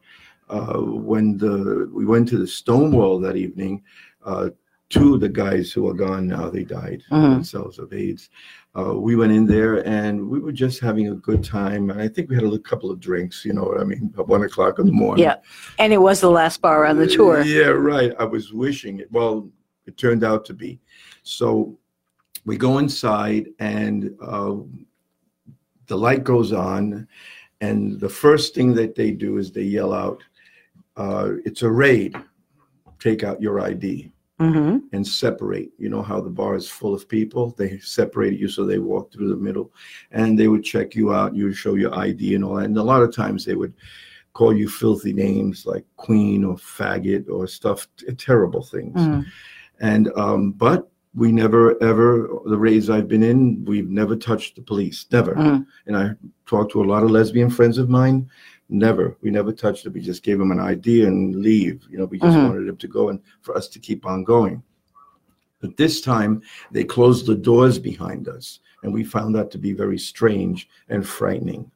uh, 0.48 0.78
when 0.78 1.36
the 1.36 1.90
we 1.92 2.06
went 2.06 2.28
to 2.28 2.38
the 2.38 2.46
Stonewall 2.46 3.18
that 3.20 3.36
evening, 3.36 3.82
uh, 4.24 4.50
two 4.88 5.14
of 5.14 5.20
the 5.20 5.28
guys 5.28 5.72
who 5.72 5.88
are 5.88 5.94
gone 5.94 6.28
now, 6.28 6.48
they 6.48 6.62
died 6.62 7.02
Mhm. 7.10 7.34
themselves 7.34 7.78
of 7.78 7.92
AIDS. 7.92 8.30
Uh, 8.78 8.94
we 8.94 9.16
went 9.16 9.32
in 9.32 9.44
there 9.46 9.86
and 9.88 10.28
we 10.28 10.38
were 10.38 10.52
just 10.52 10.78
having 10.80 11.08
a 11.08 11.14
good 11.14 11.42
time. 11.42 11.90
And 11.90 12.00
I 12.00 12.06
think 12.08 12.28
we 12.28 12.36
had 12.36 12.44
a 12.44 12.46
little 12.48 12.62
couple 12.62 12.90
of 12.90 13.00
drinks, 13.00 13.44
you 13.44 13.52
know 13.52 13.64
what 13.64 13.80
I 13.80 13.84
mean, 13.84 14.14
at 14.16 14.28
one 14.28 14.44
o'clock 14.44 14.78
in 14.78 14.86
the 14.86 14.92
morning. 14.92 15.24
Yeah. 15.24 15.36
And 15.78 15.92
it 15.92 15.98
was 16.00 16.20
the 16.20 16.30
last 16.30 16.60
bar 16.60 16.86
on 16.86 16.98
the 16.98 17.06
tour. 17.08 17.42
Yeah, 17.42 17.68
right. 17.68 18.12
I 18.18 18.24
was 18.24 18.52
wishing 18.52 19.00
it. 19.00 19.10
Well, 19.10 19.48
it 19.86 19.96
turned 19.96 20.24
out 20.24 20.44
to 20.46 20.54
be. 20.54 20.80
So 21.22 21.78
we 22.44 22.56
go 22.56 22.78
inside 22.78 23.48
and 23.58 24.14
uh, 24.22 24.56
the 25.86 25.96
light 25.96 26.24
goes 26.24 26.52
on. 26.52 27.06
And 27.60 27.98
the 27.98 28.08
first 28.08 28.54
thing 28.54 28.74
that 28.74 28.94
they 28.94 29.10
do 29.10 29.38
is 29.38 29.50
they 29.50 29.62
yell 29.62 29.92
out, 29.92 30.22
uh, 30.96 31.32
it's 31.44 31.62
a 31.62 31.70
raid. 31.70 32.16
Take 32.98 33.24
out 33.24 33.40
your 33.42 33.60
ID 33.60 34.12
hmm 34.38 34.78
and 34.92 35.06
separate. 35.06 35.70
You 35.78 35.88
know 35.88 36.02
how 36.02 36.20
the 36.20 36.30
bar 36.30 36.54
is 36.54 36.68
full 36.68 36.94
of 36.94 37.08
people? 37.08 37.54
They 37.58 37.78
separated 37.78 38.38
you 38.38 38.48
so 38.48 38.64
they 38.64 38.78
walk 38.78 39.12
through 39.12 39.28
the 39.28 39.36
middle 39.36 39.72
and 40.12 40.38
they 40.38 40.48
would 40.48 40.64
check 40.64 40.94
you 40.94 41.12
out. 41.12 41.34
You 41.34 41.46
would 41.46 41.56
show 41.56 41.74
your 41.74 41.94
ID 41.98 42.34
and 42.34 42.44
all 42.44 42.54
that. 42.56 42.66
And 42.66 42.76
a 42.76 42.82
lot 42.82 43.02
of 43.02 43.14
times 43.14 43.44
they 43.44 43.54
would 43.54 43.74
call 44.32 44.54
you 44.54 44.68
filthy 44.68 45.12
names 45.12 45.66
like 45.66 45.84
queen 45.96 46.44
or 46.44 46.56
faggot 46.56 47.28
or 47.28 47.46
stuff, 47.46 47.88
terrible 48.18 48.62
things. 48.62 48.94
hmm 48.94 49.20
And, 49.80 50.10
um, 50.16 50.52
but 50.52 50.88
we 51.14 51.32
never 51.32 51.82
ever, 51.82 52.28
the 52.44 52.58
raids 52.58 52.90
I've 52.90 53.08
been 53.08 53.22
in, 53.22 53.64
we've 53.64 53.88
never 53.88 54.16
touched 54.16 54.56
the 54.56 54.62
police, 54.62 55.06
never. 55.10 55.34
Mhm. 55.34 55.66
And 55.86 55.96
I 55.96 56.10
talked 56.44 56.72
to 56.72 56.82
a 56.82 56.84
lot 56.84 57.02
of 57.02 57.10
lesbian 57.10 57.50
friends 57.50 57.78
of 57.78 57.88
mine. 57.88 58.28
Never. 58.68 59.16
We 59.22 59.30
never 59.30 59.52
touched 59.52 59.84
them. 59.84 59.92
We 59.92 60.00
just 60.00 60.22
gave 60.22 60.38
them 60.38 60.50
an 60.50 60.60
idea 60.60 61.06
and 61.06 61.36
leave. 61.36 61.84
You 61.88 61.98
know, 61.98 62.04
we 62.06 62.18
just 62.18 62.36
Mhm. 62.36 62.48
wanted 62.48 62.66
them 62.66 62.76
to 62.76 62.88
go 62.88 63.08
and 63.08 63.20
for 63.40 63.56
us 63.56 63.68
to 63.68 63.78
keep 63.78 64.04
on 64.04 64.24
going. 64.24 64.62
But 65.60 65.76
this 65.76 66.00
time 66.00 66.42
they 66.72 66.84
closed 66.84 67.26
the 67.26 67.34
doors 67.34 67.78
behind 67.78 68.28
us. 68.28 68.60
And 68.82 68.92
we 68.92 69.04
found 69.04 69.34
that 69.34 69.50
to 69.52 69.58
be 69.58 69.72
very 69.72 69.98
strange 69.98 70.68
and 70.88 71.06
frightening. 71.06 71.70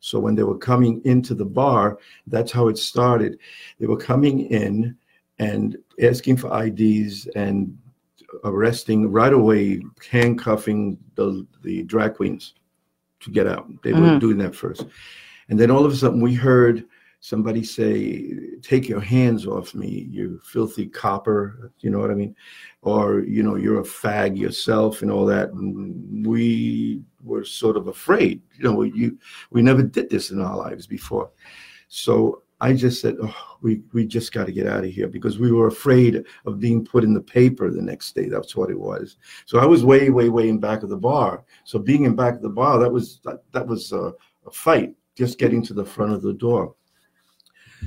So 0.00 0.18
when 0.20 0.34
they 0.34 0.44
were 0.44 0.58
coming 0.58 1.00
into 1.04 1.34
the 1.34 1.44
bar, 1.46 1.98
that's 2.26 2.52
how 2.52 2.68
it 2.68 2.78
started. 2.78 3.38
They 3.80 3.86
were 3.86 3.96
coming 3.96 4.40
in 4.40 4.96
and 5.38 5.76
asking 6.02 6.36
for 6.36 6.52
IDs 6.64 7.26
and 7.34 7.76
arresting 8.44 9.10
right 9.10 9.32
away, 9.32 9.80
handcuffing 10.10 10.98
the, 11.14 11.46
the 11.62 11.82
drag 11.84 12.14
queens 12.14 12.54
to 13.20 13.30
get 13.30 13.46
out. 13.46 13.68
They 13.82 13.92
were 13.92 14.00
Mhm. 14.00 14.20
doing 14.20 14.38
that 14.38 14.54
first. 14.54 14.86
And 15.48 15.58
then 15.58 15.70
all 15.70 15.84
of 15.84 15.92
a 15.92 15.96
sudden 15.96 16.20
we 16.20 16.34
heard 16.34 16.84
somebody 17.20 17.62
say, 17.64 18.34
Take 18.60 18.88
your 18.88 19.00
hands 19.00 19.46
off 19.46 19.74
me, 19.74 20.08
you 20.10 20.40
filthy 20.44 20.86
copper. 20.86 21.72
You 21.80 21.90
know 21.90 21.98
what 21.98 22.10
I 22.10 22.14
mean? 22.14 22.34
Or, 22.82 23.20
you 23.20 23.42
know, 23.42 23.56
you're 23.56 23.80
a 23.80 23.84
fag 23.84 24.38
yourself 24.38 25.02
and 25.02 25.10
all 25.10 25.26
that. 25.26 25.50
And 25.52 26.26
we 26.26 27.02
were 27.22 27.44
sort 27.44 27.76
of 27.76 27.88
afraid. 27.88 28.42
You 28.58 28.64
know, 28.64 28.82
you 28.82 29.18
we 29.50 29.62
never 29.62 29.82
did 29.82 30.10
this 30.10 30.30
in 30.30 30.40
our 30.40 30.56
lives 30.56 30.86
before. 30.86 31.30
So 31.88 32.42
I 32.60 32.72
just 32.72 33.00
said, 33.00 33.16
oh, 33.20 33.56
we, 33.62 33.82
we 33.92 34.06
just 34.06 34.32
got 34.32 34.46
to 34.46 34.52
get 34.52 34.66
out 34.66 34.84
of 34.84 34.90
here 34.90 35.08
because 35.08 35.38
we 35.38 35.50
were 35.52 35.66
afraid 35.66 36.24
of 36.46 36.60
being 36.60 36.84
put 36.84 37.04
in 37.04 37.12
the 37.12 37.20
paper 37.20 37.70
the 37.70 37.82
next 37.82 38.14
day. 38.14 38.28
That's 38.28 38.54
what 38.56 38.70
it 38.70 38.78
was. 38.78 39.16
So 39.44 39.58
I 39.58 39.66
was 39.66 39.84
way, 39.84 40.08
way, 40.10 40.28
way 40.28 40.48
in 40.48 40.58
back 40.58 40.82
of 40.82 40.88
the 40.88 40.96
bar. 40.96 41.44
So 41.64 41.78
being 41.78 42.04
in 42.04 42.14
back 42.14 42.34
of 42.34 42.42
the 42.42 42.48
bar, 42.48 42.78
that 42.78 42.90
was 42.92 43.20
that, 43.24 43.42
that 43.52 43.66
was 43.66 43.92
a, 43.92 44.12
a 44.46 44.50
fight, 44.50 44.94
just 45.14 45.38
getting 45.38 45.62
to 45.64 45.74
the 45.74 45.84
front 45.84 46.12
of 46.12 46.22
the 46.22 46.32
door. 46.32 46.74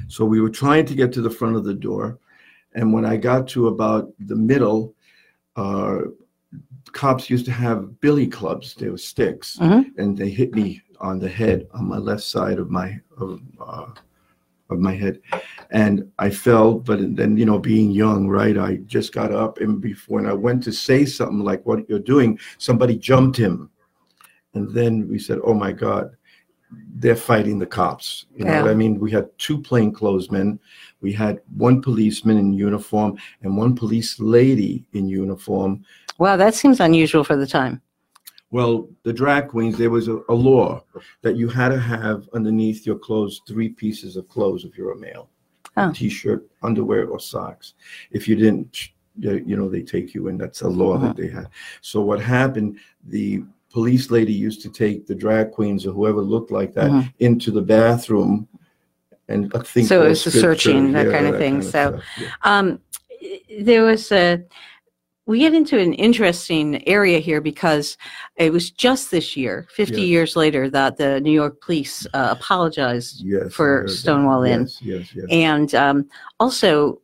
So 0.09 0.25
we 0.25 0.41
were 0.41 0.50
trying 0.50 0.86
to 0.86 0.95
get 0.95 1.12
to 1.13 1.21
the 1.21 1.29
front 1.29 1.55
of 1.55 1.63
the 1.63 1.74
door, 1.74 2.19
and 2.75 2.93
when 2.93 3.05
I 3.05 3.17
got 3.17 3.47
to 3.50 3.67
about 3.67 4.13
the 4.19 4.36
middle, 4.36 4.93
uh, 5.55 6.00
cops 6.91 7.29
used 7.29 7.45
to 7.45 7.51
have 7.51 8.00
billy 8.00 8.27
clubs. 8.27 8.75
They 8.75 8.89
were 8.89 8.97
sticks, 8.97 9.57
Mhm. 9.59 9.91
and 9.97 10.15
they 10.17 10.29
hit 10.29 10.53
me 10.53 10.81
on 11.00 11.19
the 11.19 11.29
head 11.29 11.67
on 11.74 11.88
my 11.88 11.97
left 11.97 12.24
side 12.24 12.59
of 12.59 12.69
my 12.69 13.00
of 13.17 13.41
uh, 13.59 13.88
of 14.69 14.79
my 14.79 14.93
head, 14.93 15.19
and 15.71 16.09
I 16.19 16.29
fell. 16.29 16.75
But 16.75 17.15
then, 17.15 17.38
you 17.38 17.45
know, 17.45 17.59
being 17.59 17.91
young, 17.91 18.27
right? 18.27 18.57
I 18.57 18.77
just 18.86 19.13
got 19.13 19.31
up, 19.31 19.59
and 19.59 19.81
before 19.81 20.19
and 20.19 20.27
I 20.27 20.33
went 20.33 20.63
to 20.63 20.71
say 20.71 21.05
something 21.05 21.39
like 21.39 21.65
"What 21.65 21.88
you're 21.89 22.00
doing," 22.00 22.39
somebody 22.57 22.97
jumped 22.97 23.38
him, 23.38 23.69
and 24.53 24.71
then 24.74 25.07
we 25.07 25.19
said, 25.19 25.39
"Oh 25.43 25.53
my 25.53 25.71
God." 25.71 26.12
They're 26.95 27.15
fighting 27.15 27.59
the 27.59 27.65
cops. 27.65 28.25
You 28.36 28.43
know 28.43 28.63
what 28.63 28.71
I 28.71 28.74
mean? 28.74 29.00
We 29.00 29.09
had 29.09 29.29
two 29.38 29.57
plainclothesmen. 29.57 30.59
We 31.00 31.13
had 31.13 31.39
one 31.55 31.81
policeman 31.81 32.38
in 32.38 32.51
uniform 32.51 33.17
and 33.41 33.55
one 33.55 33.74
police 33.74 34.19
lady 34.19 34.86
in 34.91 35.07
uniform 35.07 35.86
Wow, 36.19 36.36
that 36.38 36.55
seems 36.55 36.79
unusual 36.79 37.24
for 37.24 37.36
the 37.36 37.45
time. 37.45 37.81
Well, 38.51 38.87
the 39.03 39.11
drag 39.13 39.49
queens, 39.49 39.77
there 39.77 39.89
was 39.89 40.07
a, 40.07 40.19
a 40.29 40.33
law 40.33 40.83
that 41.21 41.35
you 41.35 41.49
had 41.49 41.69
to 41.69 41.79
have 41.79 42.29
underneath 42.33 42.85
your 42.85 42.97
clothes 42.97 43.41
three 43.47 43.69
pieces 43.69 44.15
of 44.15 44.27
clothes 44.29 44.63
if 44.63 44.77
you're 44.77 44.93
a 44.93 44.97
male 44.97 45.29
Oh. 45.79 45.91
t-shirt, 45.93 46.47
underwear, 46.63 47.07
or 47.07 47.19
socks. 47.19 47.75
If 48.09 48.27
you 48.27 48.35
didn't, 48.35 48.89
you 49.19 49.55
know, 49.55 49.69
they 49.69 49.83
take 49.83 50.15
you 50.15 50.27
in. 50.27 50.37
That's 50.37 50.61
a 50.61 50.67
law 50.67 50.95
Uh-huh. 50.95 51.07
that 51.07 51.17
they 51.17 51.27
had. 51.27 51.49
So 51.81 52.01
what 52.01 52.19
happened? 52.19 52.79
The 53.09 53.43
police 53.71 54.09
lady 54.09 54.33
used 54.33 54.61
to 54.63 54.69
take 54.69 55.05
the 55.05 55.13
drag 55.13 55.51
queens 55.51 55.85
or 55.85 55.91
whoever 55.91 56.21
looked 56.21 56.49
like 56.49 56.73
that 56.73 56.89
Mhm. 56.89 57.13
into 57.19 57.51
the 57.51 57.61
bathroom. 57.61 58.47
And 59.27 59.51
I 59.53 59.59
think 59.59 59.87
So 59.87 60.03
it 60.03 60.09
was 60.09 60.23
the 60.23 60.31
searching, 60.31 60.93
search, 60.93 60.93
that 61.05 61.11
kind 61.11 61.27
of 61.27 61.33
that 61.33 61.39
thing. 61.39 61.61
So- 61.61 61.69
stuff, 61.69 62.03
yeah. 62.19 62.27
Um, 62.43 62.79
there 63.59 63.83
was 63.83 64.11
a. 64.11 64.43
We 65.27 65.39
get 65.39 65.53
into 65.53 65.77
an 65.77 65.93
interesting 65.93 66.88
area 66.88 67.19
here 67.19 67.41
because 67.41 67.98
it 68.38 68.51
was 68.53 68.72
just 68.72 69.12
this 69.12 69.36
year, 69.36 69.67
50 69.75 69.96
Yes. 70.01 70.07
years 70.07 70.36
later, 70.38 70.69
that 70.69 70.96
the 70.96 71.19
New 71.19 71.31
York 71.34 71.62
police 71.62 72.07
uh, 72.13 72.29
apologized. 72.31 73.22
Yes, 73.25 73.53
for 73.53 73.84
that. 73.86 73.91
Stonewall 73.93 74.43
Inn. 74.43 74.62
Yes, 74.62 74.81
yes, 74.81 75.13
yes. 75.13 75.25
And 75.29 75.75
um, 75.75 76.10
also, 76.39 77.01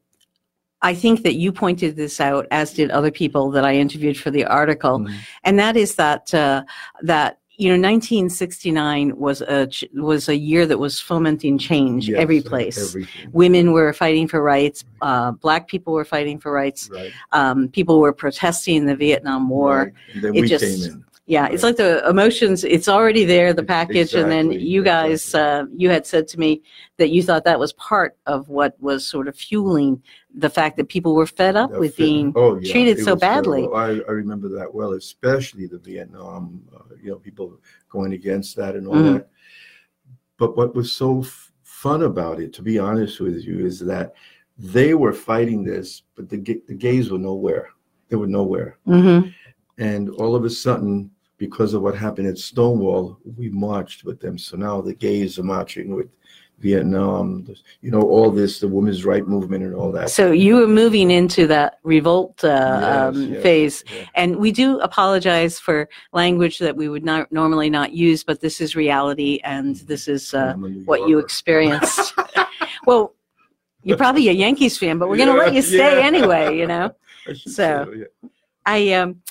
I 0.81 0.93
think 0.93 1.23
that 1.23 1.35
you 1.35 1.51
pointed 1.51 1.95
this 1.97 2.21
out, 2.21 2.47
as 2.51 2.73
did 2.73 2.91
other 2.91 3.11
people 3.11 3.51
that 3.51 3.65
I 3.65 3.75
interviewed 3.75 4.17
for 4.17 4.31
the 4.31 4.45
article, 4.45 4.99
Mhm. 4.99 5.13
and 5.43 5.59
that 5.59 5.75
is 5.75 5.95
that 5.95 6.33
uh, 6.33 6.63
that 7.01 7.39
you 7.63 7.69
know 7.69 7.75
1969 7.87 9.17
was 9.17 9.41
a 9.41 9.67
ch- 9.67 9.85
was 9.93 10.27
a 10.29 10.35
year 10.35 10.65
that 10.65 10.77
was 10.77 10.99
fomenting 10.99 11.57
change 11.57 12.09
Yes, 12.09 12.19
every 12.19 12.41
place. 12.41 12.77
Everything. 12.89 13.29
Women 13.31 13.71
were 13.71 13.93
fighting 13.93 14.27
for 14.27 14.41
rights. 14.41 14.83
Uh, 15.01 15.31
black 15.31 15.67
people 15.67 15.93
were 15.93 16.05
fighting 16.05 16.39
for 16.39 16.51
rights. 16.51 16.89
Right. 16.91 17.11
Um, 17.31 17.69
people 17.69 17.99
were 18.01 18.13
protesting 18.13 18.85
the 18.85 18.95
Vietnam 18.95 19.49
War. 19.49 19.93
Right. 20.21 20.35
It 20.35 20.47
just-. 20.47 20.91
Yeah, 21.25 21.47
it's 21.47 21.63
like 21.63 21.77
the 21.77 22.05
emotions. 22.09 22.65
It's 22.65 22.89
already 22.89 23.23
there, 23.23 23.53
the 23.53 23.63
package, 23.63 24.13
and 24.13 24.29
then 24.29 24.47
Exactly, 24.47 24.67
you 24.67 24.83
guys, 24.83 25.23
exactly. 25.23 25.73
uh, 25.73 25.77
you 25.77 25.89
had 25.89 26.05
said 26.05 26.27
to 26.27 26.37
me 26.37 26.61
that 26.97 27.11
you 27.11 27.23
thought 27.23 27.45
that 27.45 27.57
was 27.57 27.71
part 27.73 28.17
of 28.25 28.49
what 28.49 28.75
was 28.81 29.07
sort 29.07 29.29
of 29.29 29.35
fueling 29.37 30.03
the 30.33 30.49
fact 30.49 30.77
that 30.77 30.89
people 30.89 31.13
were 31.15 31.27
fed 31.27 31.55
up 31.55 31.71
with 31.71 31.95
fit- 31.95 32.05
being. 32.05 32.33
oh, 32.35 32.55
yeah, 32.59 32.71
treated 32.71 32.99
so 32.99 33.15
badly. 33.15 33.61
terrible. 33.67 33.75
I, 33.77 33.89
I 34.09 34.11
remember 34.11 34.49
that 34.49 34.73
well, 34.73 34.93
especially 34.93 35.67
the 35.67 35.77
Vietnam, 35.77 36.63
uh, 36.75 36.95
you 37.01 37.11
know, 37.11 37.17
people 37.17 37.59
going 37.89 38.13
against 38.13 38.55
that 38.55 38.75
and 38.75 38.87
all 38.87 38.95
Mhm. 38.95 39.13
that. 39.13 39.29
But 40.37 40.57
what 40.57 40.75
was 40.75 40.91
so 40.91 41.19
f- 41.21 41.51
fun 41.61 42.03
about 42.03 42.39
it, 42.41 42.53
to 42.53 42.61
be 42.61 42.79
honest 42.79 43.19
with 43.19 43.43
you, 43.43 43.65
is 43.65 43.79
that 43.81 44.13
they 44.57 44.93
were 44.93 45.13
fighting 45.13 45.63
this, 45.63 46.03
but 46.15 46.29
the 46.29 46.37
the 46.67 46.73
gays 46.75 47.11
were 47.11 47.19
nowhere. 47.19 47.69
They 48.09 48.15
were 48.15 48.27
nowhere, 48.27 48.77
hmm 48.85 49.21
and 49.79 50.09
all 50.11 50.35
of 50.35 50.45
a 50.45 50.49
sudden, 50.49 51.09
because 51.37 51.73
of 51.73 51.81
what 51.81 51.95
happened 51.95 52.27
at 52.27 52.37
Stonewall, 52.37 53.17
we 53.37 53.49
marched 53.49 54.03
with 54.03 54.19
them. 54.19 54.37
So 54.37 54.55
now 54.55 54.81
the 54.81 54.93
gays 54.93 55.39
are 55.39 55.43
marching 55.43 55.95
with 55.95 56.09
Vietnam. 56.63 57.45
You 57.81 57.91
know, 57.91 58.01
all 58.01 58.31
this, 58.31 58.59
the 58.59 58.67
women's 58.67 59.03
right 59.05 59.27
movement, 59.27 59.63
and 59.63 59.75
all 59.75 59.91
that. 59.91 60.09
So 60.09 60.31
you 60.31 60.55
were 60.55 60.67
moving 60.67 61.11
into 61.11 61.45
that 61.47 61.79
revolt 61.83 62.43
uh, 62.43 62.47
Yes, 62.47 62.97
um, 62.97 63.33
yes, 63.33 63.43
phase, 63.43 63.83
yeah. 63.93 64.05
and 64.15 64.37
we 64.37 64.51
do 64.51 64.79
apologize 64.79 65.59
for 65.59 65.89
language 66.13 66.59
that 66.59 66.75
we 66.75 66.87
would 66.87 67.03
not 67.03 67.31
normally 67.31 67.69
not 67.69 67.91
use, 67.91 68.23
but 68.23 68.39
this 68.39 68.61
is 68.61 68.75
reality, 68.75 69.39
and 69.43 69.75
this 69.91 70.07
is 70.07 70.33
uh, 70.33 70.53
I'm 70.55 70.63
a 70.63 70.69
New 70.69 70.85
what 70.85 71.07
you 71.07 71.19
experienced. 71.19 72.13
well, 72.87 73.13
you're 73.83 73.97
probably 73.97 74.29
a 74.29 74.31
Yankees 74.31 74.77
fan, 74.77 74.97
but 74.97 75.09
we're 75.09 75.17
going 75.17 75.35
to 75.35 75.35
let 75.35 75.53
you 75.53 75.61
stay 75.61 75.99
yeah. 75.99 76.07
anyway. 76.07 76.57
You 76.57 76.67
know. 76.67 76.95
I 77.27 77.33
So- 77.33 77.93
yeah. 77.93 78.29
I 78.65 78.93
um, 78.93 79.21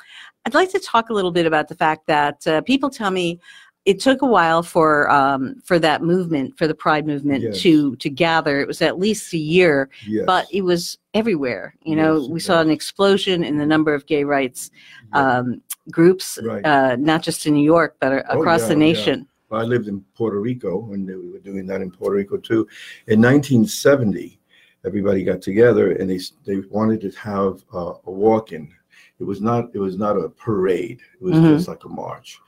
I'd 0.45 0.55
like 0.55 0.71
to 0.73 0.79
talk 0.79 1.09
a 1.09 1.15
little 1.15 1.31
bit 1.31 1.47
about 1.47 1.69
the 1.69 1.75
fact 1.75 2.07
that 2.09 2.47
uh, 2.47 2.61
people 2.62 2.91
tell 2.91 3.11
me 3.11 3.41
it 3.85 3.99
took 3.99 4.23
a 4.23 4.27
while 4.27 4.62
for 4.62 5.11
um, 5.11 5.57
for 5.65 5.79
that 5.79 6.03
movement, 6.03 6.57
for 6.57 6.67
the 6.69 6.75
Pride 6.75 7.07
movement, 7.07 7.43
Yes. 7.43 7.61
to 7.62 7.97
to 7.97 8.09
gather. 8.11 8.61
It 8.61 8.69
was 8.69 8.81
at 8.83 8.99
least 8.99 9.33
a 9.33 9.39
year, 9.39 9.89
Yes. 10.07 10.25
but 10.27 10.47
it 10.53 10.62
was 10.62 10.99
everywhere. 11.15 11.75
You 11.83 11.97
know, 11.97 12.21
Yes, 12.21 12.31
we 12.31 12.41
saw 12.41 12.61
an 12.61 12.71
explosion 12.71 13.43
in 13.45 13.57
the 13.59 13.67
number 13.67 13.93
of 13.95 14.07
gay 14.07 14.25
rights 14.25 14.71
um, 15.12 15.61
groups, 15.91 16.39
Right. 16.43 16.65
uh, 16.65 16.97
not 16.97 17.23
just 17.23 17.45
in 17.47 17.55
New 17.55 17.65
York, 17.65 17.97
but 18.01 18.25
Oh, 18.31 18.39
across 18.41 18.61
yeah, 18.62 18.69
the 18.69 18.75
yeah. 18.75 18.79
nation. 18.93 19.27
I 19.51 19.65
lived 19.65 19.87
in 19.89 20.03
Puerto 20.15 20.41
Rico 20.41 20.79
when 20.79 21.05
we 21.05 21.31
were 21.31 21.39
doing 21.41 21.67
that 21.67 21.83
in 21.83 21.91
Puerto 21.91 22.17
Rico 22.17 22.39
too. 22.39 22.67
In 23.09 23.21
1970, 23.21 24.39
everybody 24.87 25.23
got 25.25 25.43
together 25.43 25.93
and 25.93 26.09
they 26.09 26.21
they 26.47 26.61
wanted 26.71 27.01
to 27.03 27.11
have 27.19 27.62
uh, 27.75 27.95
a 28.07 28.11
walk-in. 28.11 28.73
It 29.21 29.25
was 29.25 29.41
not 29.43 29.71
it 29.75 29.79
was 29.79 29.97
not 29.99 30.17
a 30.17 30.29
parade. 30.31 31.01
It 31.21 31.25
was 31.25 31.35
Mhm. 31.37 31.57
just 31.57 31.69
like 31.69 31.85
a 31.85 31.89
march 31.89 32.41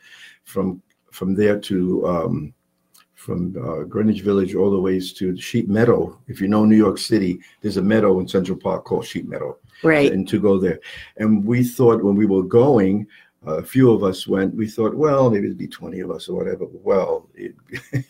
from 0.44 0.80
from 1.14 1.34
there 1.34 1.58
to 1.60 2.06
um, 2.06 2.54
from 3.14 3.56
uh, 3.56 3.84
Greenwich 3.84 4.20
Village 4.20 4.54
all 4.54 4.70
the 4.70 4.80
ways 4.80 5.12
to 5.14 5.36
Sheep 5.36 5.68
Meadow. 5.68 6.18
If 6.26 6.40
you 6.40 6.48
know 6.48 6.64
New 6.64 6.76
York 6.76 6.98
City, 6.98 7.40
there's 7.62 7.78
a 7.78 7.82
meadow 7.82 8.18
in 8.20 8.28
Central 8.28 8.58
Park 8.58 8.84
called 8.84 9.06
Sheep 9.06 9.26
Meadow 9.26 9.56
Right. 9.82 10.12
and 10.12 10.28
to 10.28 10.38
go 10.38 10.58
there. 10.58 10.80
And 11.16 11.44
we 11.44 11.64
thought 11.64 12.02
when 12.02 12.16
we 12.16 12.26
were 12.26 12.42
going, 12.42 13.06
uh, 13.46 13.58
a 13.58 13.62
few 13.62 13.92
of 13.92 14.02
us 14.02 14.26
went, 14.26 14.54
we 14.54 14.68
thought, 14.68 14.94
well, 14.94 15.30
maybe 15.30 15.46
it'd 15.46 15.56
be 15.56 15.68
20 15.68 16.00
of 16.00 16.10
us 16.10 16.28
or 16.28 16.36
whatever. 16.36 16.66
Well, 16.70 17.30
it, 17.34 17.54
it 17.92 18.04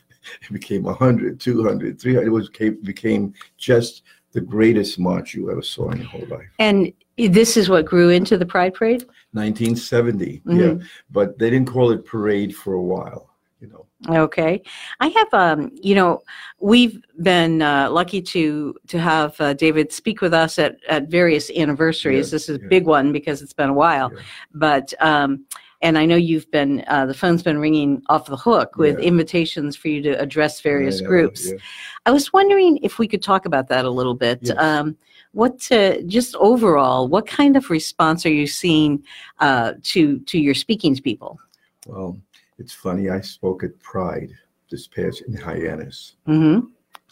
became 0.51 0.83
100, 0.83 1.39
200, 1.39 2.01
300. 2.01 2.27
It 2.27 2.31
was, 2.31 2.49
became 2.83 3.35
just 3.57 4.03
the 4.33 4.41
greatest 4.41 4.99
march 4.99 5.35
you 5.35 5.51
ever 5.51 5.63
saw 5.63 5.91
in 5.91 5.99
your 5.99 6.09
whole 6.09 6.27
life. 6.27 6.49
And 6.59 6.93
this 7.17 7.57
is 7.57 7.69
what 7.69 7.85
grew 7.85 8.11
into 8.11 8.37
the 8.37 8.47
Pride 8.47 8.75
Parade? 8.75 9.05
1970, 9.33 10.43
yeah. 10.47 10.55
Mhm. 10.55 10.85
But 11.11 11.39
they 11.39 11.51
didn't 11.51 11.69
call 11.69 11.91
it 11.91 12.05
parade 12.05 12.55
for 12.55 12.75
a 12.75 12.83
while, 12.83 13.31
you 13.61 13.69
know. 13.69 13.87
Okay. 14.23 14.63
I 15.01 15.09
have, 15.09 15.33
um, 15.33 15.71
you 15.75 15.95
know, 15.95 16.23
we've 16.61 17.01
been 17.23 17.63
uh, 17.63 17.91
lucky 17.91 18.21
to 18.23 18.75
to 18.89 18.99
have 18.99 19.41
uh, 19.41 19.55
David 19.55 19.93
speak 19.93 20.21
with 20.21 20.35
us 20.35 20.59
at, 20.59 20.77
at 20.89 21.09
various 21.09 21.51
anniversaries. 21.51 22.27
Yes, 22.27 22.31
this 22.31 22.49
is 22.49 22.59
a 22.59 22.61
yes. 22.61 22.69
big 22.69 22.87
one 22.87 23.13
because 23.13 23.43
it's 23.43 23.53
been 23.55 23.71
a 23.71 23.75
while. 23.75 24.11
Yeah. 24.13 24.21
But, 24.53 24.95
um, 25.01 25.47
and 25.83 25.99
I 25.99 26.07
know 26.07 26.17
you've 26.17 26.51
been, 26.51 26.83
uh, 26.87 27.07
the 27.07 27.15
phone's 27.15 27.43
been 27.43 27.59
ringing 27.59 28.03
off 28.09 28.27
the 28.27 28.37
hook 28.37 28.77
with 28.77 28.99
Yeah. 28.99 29.05
invitations 29.07 29.77
for 29.77 29.89
you 29.89 30.01
to 30.03 30.19
address 30.21 30.61
various 30.61 31.01
know, 31.01 31.09
groups. 31.09 31.51
yeah. 31.51 31.59
I 32.07 32.11
was 32.11 32.33
wondering 32.33 32.79
if 32.83 32.99
we 32.99 33.07
could 33.09 33.23
talk 33.23 33.45
about 33.47 33.69
that 33.69 33.85
a 33.85 33.91
little 33.91 34.15
bit. 34.15 34.51
Um, 34.59 34.97
what, 35.35 35.71
uh, 35.73 36.01
just 36.07 36.35
overall, 36.37 37.09
what 37.09 37.27
kind 37.27 37.57
of 37.57 37.69
response 37.71 38.25
are 38.25 38.33
you 38.33 38.47
seeing 38.47 39.03
uh, 39.41 39.75
to 39.83 40.19
to 40.21 40.39
your 40.39 40.55
speaking 40.55 40.95
to 40.95 41.03
people? 41.03 41.39
Well, 41.87 42.17
it's 42.59 42.73
funny. 42.73 43.11
I 43.11 43.21
spoke 43.21 43.65
at 43.65 43.79
Pride 43.81 44.31
this 44.71 44.87
past 44.87 45.23
in 45.29 45.35
Hyannis. 45.35 46.17
hmm 46.27 46.61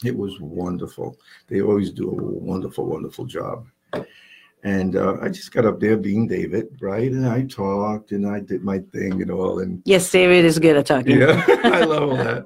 It 0.03 0.15
was 0.17 0.39
wonderful. 0.39 1.17
They 1.47 1.61
always 1.61 1.91
do 1.91 2.09
a 2.09 2.15
wonderful, 2.15 2.85
wonderful 2.85 3.25
job. 3.25 3.67
And 4.63 4.95
uh, 4.95 5.17
I 5.21 5.27
just 5.27 5.51
got 5.51 5.65
up 5.65 5.81
there 5.81 5.97
being 5.97 6.25
David, 6.25 6.65
right? 6.79 7.11
And 7.11 7.27
I 7.27 7.43
talked 7.43 8.13
and 8.13 8.25
I 8.25 8.39
did 8.39 8.63
my 8.63 8.79
thing 8.93 9.21
and 9.21 9.29
all. 9.29 9.59
And 9.59 9.81
Yes, 9.85 10.09
David 10.09 10.45
is 10.45 10.57
good 10.57 10.77
at 10.77 10.85
talking. 10.85 11.19
yeah, 11.19 11.43
I 11.65 11.81
love 11.81 12.09
all 12.09 12.17
that. 12.17 12.45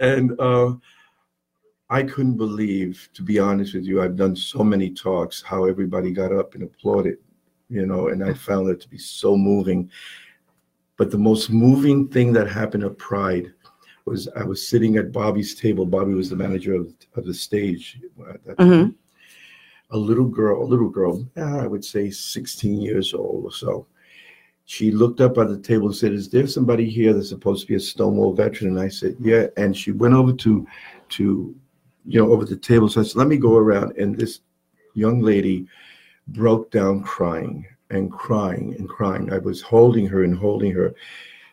And 0.00 0.32
uh, 0.40 0.72
I 1.90 2.02
couldn't 2.02 2.36
believe, 2.36 3.08
to 3.14 3.22
be 3.22 3.38
honest 3.38 3.74
with 3.74 3.84
you, 3.84 4.02
I've 4.02 4.16
done 4.16 4.36
so 4.36 4.62
many 4.62 4.90
talks, 4.90 5.40
how 5.42 5.64
everybody 5.64 6.10
got 6.10 6.32
up 6.32 6.54
and 6.54 6.64
applauded, 6.64 7.18
you 7.70 7.86
know, 7.86 8.08
and 8.08 8.22
I 8.22 8.34
found 8.34 8.68
it 8.68 8.80
to 8.82 8.88
be 8.88 8.98
so 8.98 9.36
moving. 9.36 9.90
But 10.98 11.10
the 11.10 11.18
most 11.18 11.48
moving 11.50 12.08
thing 12.08 12.32
that 12.34 12.50
happened 12.50 12.84
at 12.84 12.98
Pride 12.98 13.52
was 14.04 14.28
I 14.36 14.42
was 14.44 14.66
sitting 14.66 14.96
at 14.96 15.12
Bobby's 15.12 15.54
table. 15.54 15.86
Bobby 15.86 16.14
was 16.14 16.28
the 16.28 16.36
manager 16.36 16.74
of, 16.74 16.92
of 17.14 17.24
the 17.24 17.34
stage 17.34 18.00
at 18.28 18.44
that 18.44 18.58
time. 18.58 18.70
Mhm. 18.70 18.94
A 19.90 19.96
little 19.96 20.26
girl, 20.26 20.62
a 20.62 20.66
little 20.66 20.88
girl, 20.90 21.26
uh, 21.38 21.58
I 21.58 21.66
would 21.66 21.84
say 21.84 22.10
16 22.10 22.80
years 22.82 23.14
old 23.14 23.44
or 23.46 23.52
so. 23.52 23.86
She 24.66 24.90
looked 24.90 25.22
up 25.22 25.38
at 25.38 25.48
the 25.48 25.58
table 25.58 25.86
and 25.86 25.96
said, 25.96 26.12
"Is 26.12 26.28
there 26.28 26.46
somebody 26.46 26.90
here 26.90 27.14
that's 27.14 27.30
supposed 27.30 27.62
to 27.62 27.68
be 27.68 27.76
a 27.76 27.80
Stonewall 27.80 28.34
veteran?" 28.34 28.72
And 28.76 28.80
I 28.80 28.88
said, 28.88 29.16
"Yeah." 29.18 29.46
And 29.56 29.74
she 29.74 29.92
went 29.92 30.12
over 30.12 30.34
to, 30.34 30.66
to, 31.10 31.54
you 32.08 32.18
know, 32.18 32.32
over 32.32 32.44
the 32.46 32.56
table. 32.56 32.88
So 32.88 33.00
I 33.00 33.04
said, 33.04 33.16
"Let 33.16 33.28
me 33.28 33.36
go 33.36 33.56
around." 33.56 33.96
And 33.98 34.16
this 34.16 34.40
young 34.94 35.20
lady 35.20 35.68
broke 36.28 36.70
down 36.70 37.02
crying 37.02 37.66
and 37.90 38.10
crying 38.10 38.74
and 38.78 38.88
crying. 38.88 39.32
I 39.32 39.38
was 39.38 39.60
holding 39.60 40.06
her 40.06 40.24
and 40.24 40.34
holding 40.34 40.72
her, 40.72 40.94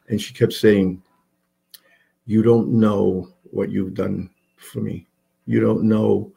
and 0.07 0.19
she 0.19 0.33
kept 0.33 0.53
saying, 0.53 1.01
"You 2.25 2.41
don't 2.41 2.69
know 2.69 3.29
what 3.51 3.69
you've 3.69 3.93
done 3.93 4.29
for 4.57 4.79
me. 4.79 5.07
You 5.45 5.59
don't 5.59 5.83
know 5.83 6.31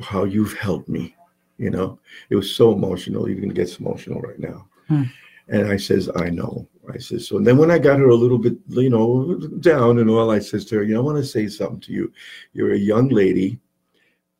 how 0.00 0.24
you've 0.24 0.54
helped 0.54 0.88
me." 0.88 1.14
You 1.58 1.70
know, 1.70 1.98
it 2.30 2.36
was 2.36 2.54
so 2.54 2.72
emotional. 2.72 3.28
You 3.28 3.36
Even 3.36 3.50
gets 3.50 3.78
emotional 3.78 4.20
right 4.20 4.38
now. 4.38 4.66
Hmm. 4.88 5.04
And 5.48 5.68
I 5.68 5.76
says, 5.76 6.10
"I 6.16 6.30
know." 6.30 6.66
I 6.92 6.98
says 6.98 7.28
so. 7.28 7.36
And 7.36 7.46
then 7.46 7.56
when 7.58 7.70
I 7.70 7.78
got 7.78 7.98
her 7.98 8.08
a 8.08 8.14
little 8.14 8.38
bit, 8.38 8.56
you 8.68 8.90
know, 8.90 9.36
down 9.60 9.98
and 9.98 10.08
all, 10.10 10.30
I 10.30 10.38
says 10.38 10.64
to 10.66 10.76
her, 10.76 10.82
"You 10.82 10.94
know, 10.94 11.00
I 11.00 11.04
want 11.04 11.18
to 11.18 11.24
say 11.24 11.48
something 11.48 11.80
to 11.80 11.92
you. 11.92 12.12
You're 12.52 12.72
a 12.72 12.78
young 12.78 13.08
lady, 13.08 13.58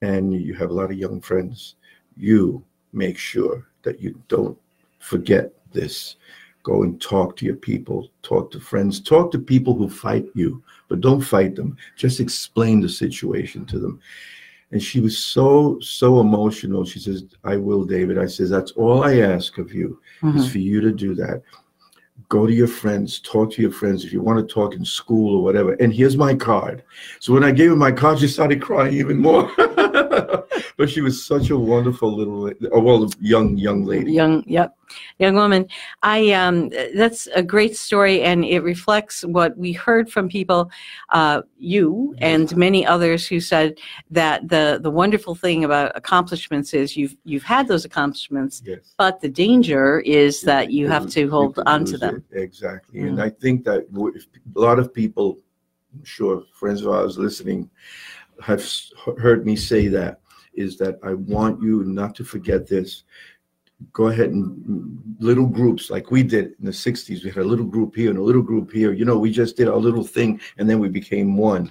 and 0.02 0.32
you 0.34 0.54
have 0.54 0.70
a 0.70 0.74
lot 0.74 0.90
of 0.90 0.98
young 0.98 1.20
friends. 1.20 1.76
You 2.16 2.64
make 2.92 3.18
sure 3.18 3.66
that 3.82 4.00
you 4.00 4.20
don't 4.28 4.58
forget 4.98 5.52
this. 5.72 6.16
Go 6.62 6.82
and 6.82 7.00
talk 7.00 7.36
to 7.36 7.44
your 7.44 7.56
people, 7.56 8.10
talk 8.22 8.50
to 8.50 8.60
friends, 8.60 9.00
talk 9.00 9.30
to 9.32 9.38
people 9.38 9.74
who 9.74 9.88
fight 9.88 10.26
you, 10.34 10.62
but 10.88 11.00
don't 11.00 11.20
fight 11.20 11.54
them. 11.54 11.76
Just 11.96 12.18
explain 12.20 12.80
the 12.80 12.88
situation 12.88 13.64
to 13.66 13.78
them. 13.78 14.00
And 14.72 14.82
she 14.82 14.98
was 14.98 15.16
so, 15.16 15.78
so 15.80 16.18
emotional. 16.18 16.84
She 16.84 16.98
says, 16.98 17.24
I 17.44 17.56
will, 17.56 17.84
David. 17.84 18.18
I 18.18 18.26
says, 18.26 18.50
that's 18.50 18.72
all 18.72 19.04
I 19.04 19.18
ask 19.18 19.58
of 19.58 19.72
you 19.72 20.00
is 20.22 20.46
Mhm. 20.46 20.50
for 20.50 20.58
you 20.58 20.80
to 20.80 20.90
do 20.90 21.14
that. 21.14 21.42
Go 22.28 22.46
to 22.46 22.52
your 22.52 22.68
friends, 22.68 23.20
talk 23.20 23.52
to 23.52 23.62
your 23.62 23.70
friends 23.70 24.04
if 24.04 24.12
you 24.12 24.20
want 24.20 24.38
to 24.38 24.52
talk 24.52 24.74
in 24.74 24.84
school 24.84 25.36
or 25.36 25.42
whatever. 25.42 25.74
And 25.74 25.92
here's 25.92 26.16
my 26.16 26.34
card. 26.34 26.82
So 27.20 27.32
when 27.32 27.44
I 27.44 27.52
gave 27.52 27.70
him 27.70 27.78
my 27.78 27.92
card, 27.92 28.18
she 28.18 28.28
started 28.28 28.60
crying 28.60 28.94
even 28.94 29.18
more. 29.18 29.50
but 30.76 30.90
she 30.90 31.00
was 31.00 31.24
such 31.24 31.48
a 31.50 31.56
wonderful 31.56 32.14
little, 32.14 32.52
oh, 32.72 32.80
well, 32.80 33.08
young, 33.18 33.56
young 33.56 33.84
lady. 33.84 34.12
Young, 34.12 34.44
yep, 34.46 34.76
young 35.18 35.34
woman. 35.34 35.66
I 36.02 36.32
um, 36.32 36.70
that's 36.94 37.26
a 37.28 37.42
great 37.42 37.76
story, 37.76 38.22
and 38.22 38.44
it 38.44 38.60
reflects 38.60 39.22
what 39.24 39.56
we 39.56 39.72
heard 39.72 40.10
from 40.10 40.28
people, 40.28 40.70
uh, 41.10 41.42
you 41.56 42.14
and 42.18 42.54
many 42.56 42.86
others 42.86 43.26
who 43.26 43.40
said 43.40 43.78
that 44.10 44.48
the 44.48 44.78
the 44.82 44.90
wonderful 44.90 45.34
thing 45.34 45.64
about 45.64 45.92
accomplishments 45.94 46.74
is 46.74 46.94
you've 46.96 47.16
you've 47.24 47.42
had 47.42 47.68
those 47.68 47.86
accomplishments, 47.86 48.62
Yes. 48.64 48.94
but 48.98 49.20
the 49.20 49.30
danger 49.30 50.00
is 50.00 50.42
that 50.42 50.70
you 50.70 50.88
have 50.88 51.08
to 51.10 51.28
hold 51.30 51.58
on 51.64 51.86
to 51.86 51.96
them. 51.96 52.22
it. 52.30 52.42
Exactly. 52.42 53.00
Mm. 53.00 53.08
And 53.08 53.22
I 53.22 53.30
think 53.30 53.64
that 53.64 53.86
if 54.14 54.26
a 54.54 54.60
lot 54.60 54.78
of 54.78 54.92
people, 54.92 55.38
I'm 55.94 56.04
sure 56.04 56.42
friends 56.52 56.82
of 56.82 56.88
ours 56.88 57.16
listening, 57.16 57.70
have 58.42 58.62
heard 59.18 59.46
me 59.46 59.56
say 59.56 59.88
that 59.88 60.20
is 60.56 60.76
that 60.78 60.98
I 61.02 61.14
want 61.14 61.62
you 61.62 61.84
not 61.84 62.14
to 62.16 62.24
forget 62.24 62.66
this. 62.66 63.04
Go 63.92 64.08
ahead 64.08 64.30
and 64.30 64.98
little 65.18 65.46
groups 65.46 65.90
like 65.90 66.10
we 66.10 66.22
did 66.22 66.54
in 66.58 66.64
the 66.64 66.70
60s. 66.70 67.22
We 67.22 67.30
had 67.30 67.44
a 67.44 67.48
little 67.48 67.66
group 67.66 67.94
here 67.94 68.08
and 68.08 68.18
a 68.18 68.22
little 68.22 68.42
group 68.42 68.72
here. 68.72 68.92
You 68.92 69.04
know, 69.04 69.18
we 69.18 69.30
just 69.30 69.56
did 69.56 69.68
our 69.68 69.76
little 69.76 70.04
thing 70.04 70.40
and 70.56 70.68
then 70.68 70.78
we 70.78 70.88
became 70.88 71.36
one. 71.36 71.70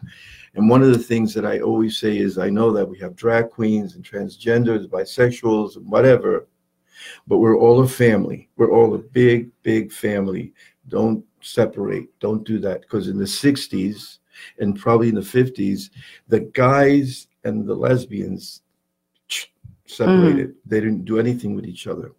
And 0.53 0.69
one 0.69 0.83
of 0.83 0.89
the 0.89 0.99
things 0.99 1.33
that 1.33 1.45
I 1.45 1.59
always 1.59 1.99
say 1.99 2.17
is 2.17 2.37
I 2.37 2.49
know 2.49 2.71
that 2.71 2.87
we 2.87 2.99
have 2.99 3.15
drag 3.15 3.49
queens 3.49 3.95
and 3.95 4.03
transgenders, 4.03 4.87
bisexuals, 4.87 5.75
and 5.75 5.89
whatever, 5.89 6.47
but 7.27 7.39
we're 7.39 7.57
all 7.57 7.81
a 7.81 7.87
family. 7.87 8.49
We're 8.55 8.71
all 8.71 8.95
a 8.95 8.99
big, 8.99 9.51
big 9.63 9.91
family. 9.91 10.53
Don't 10.87 11.25
separate. 11.41 12.07
Don't 12.19 12.45
do 12.45 12.59
that. 12.59 12.81
Because 12.81 13.07
in 13.07 13.17
the 13.17 13.25
60s 13.25 14.19
and 14.59 14.79
probably 14.79 15.09
in 15.09 15.15
the 15.15 15.21
50s, 15.21 15.89
the 16.27 16.41
guys 16.41 17.27
and 17.43 17.65
the 17.65 17.75
lesbians 17.75 18.61
separated. 19.85 20.49
Mm. 20.49 20.55
They 20.65 20.79
didn't 20.79 21.05
do 21.05 21.19
anything 21.19 21.55
with 21.55 21.65
each 21.65 21.87
other. 21.87 22.11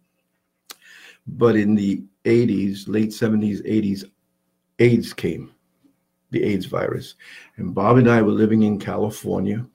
But 1.27 1.55
in 1.55 1.75
the 1.75 2.03
80s, 2.25 2.87
late 2.87 3.09
70s, 3.09 3.65
80s, 3.67 4.05
AIDS 4.79 5.13
came, 5.13 5.51
the 6.31 6.43
AIDS 6.43 6.65
virus. 6.65 7.15
And 7.57 7.75
Bob 7.75 7.97
and 7.97 8.09
I 8.09 8.21
were 8.21 8.31
living 8.31 8.63
in 8.63 8.79
California, 8.79 9.65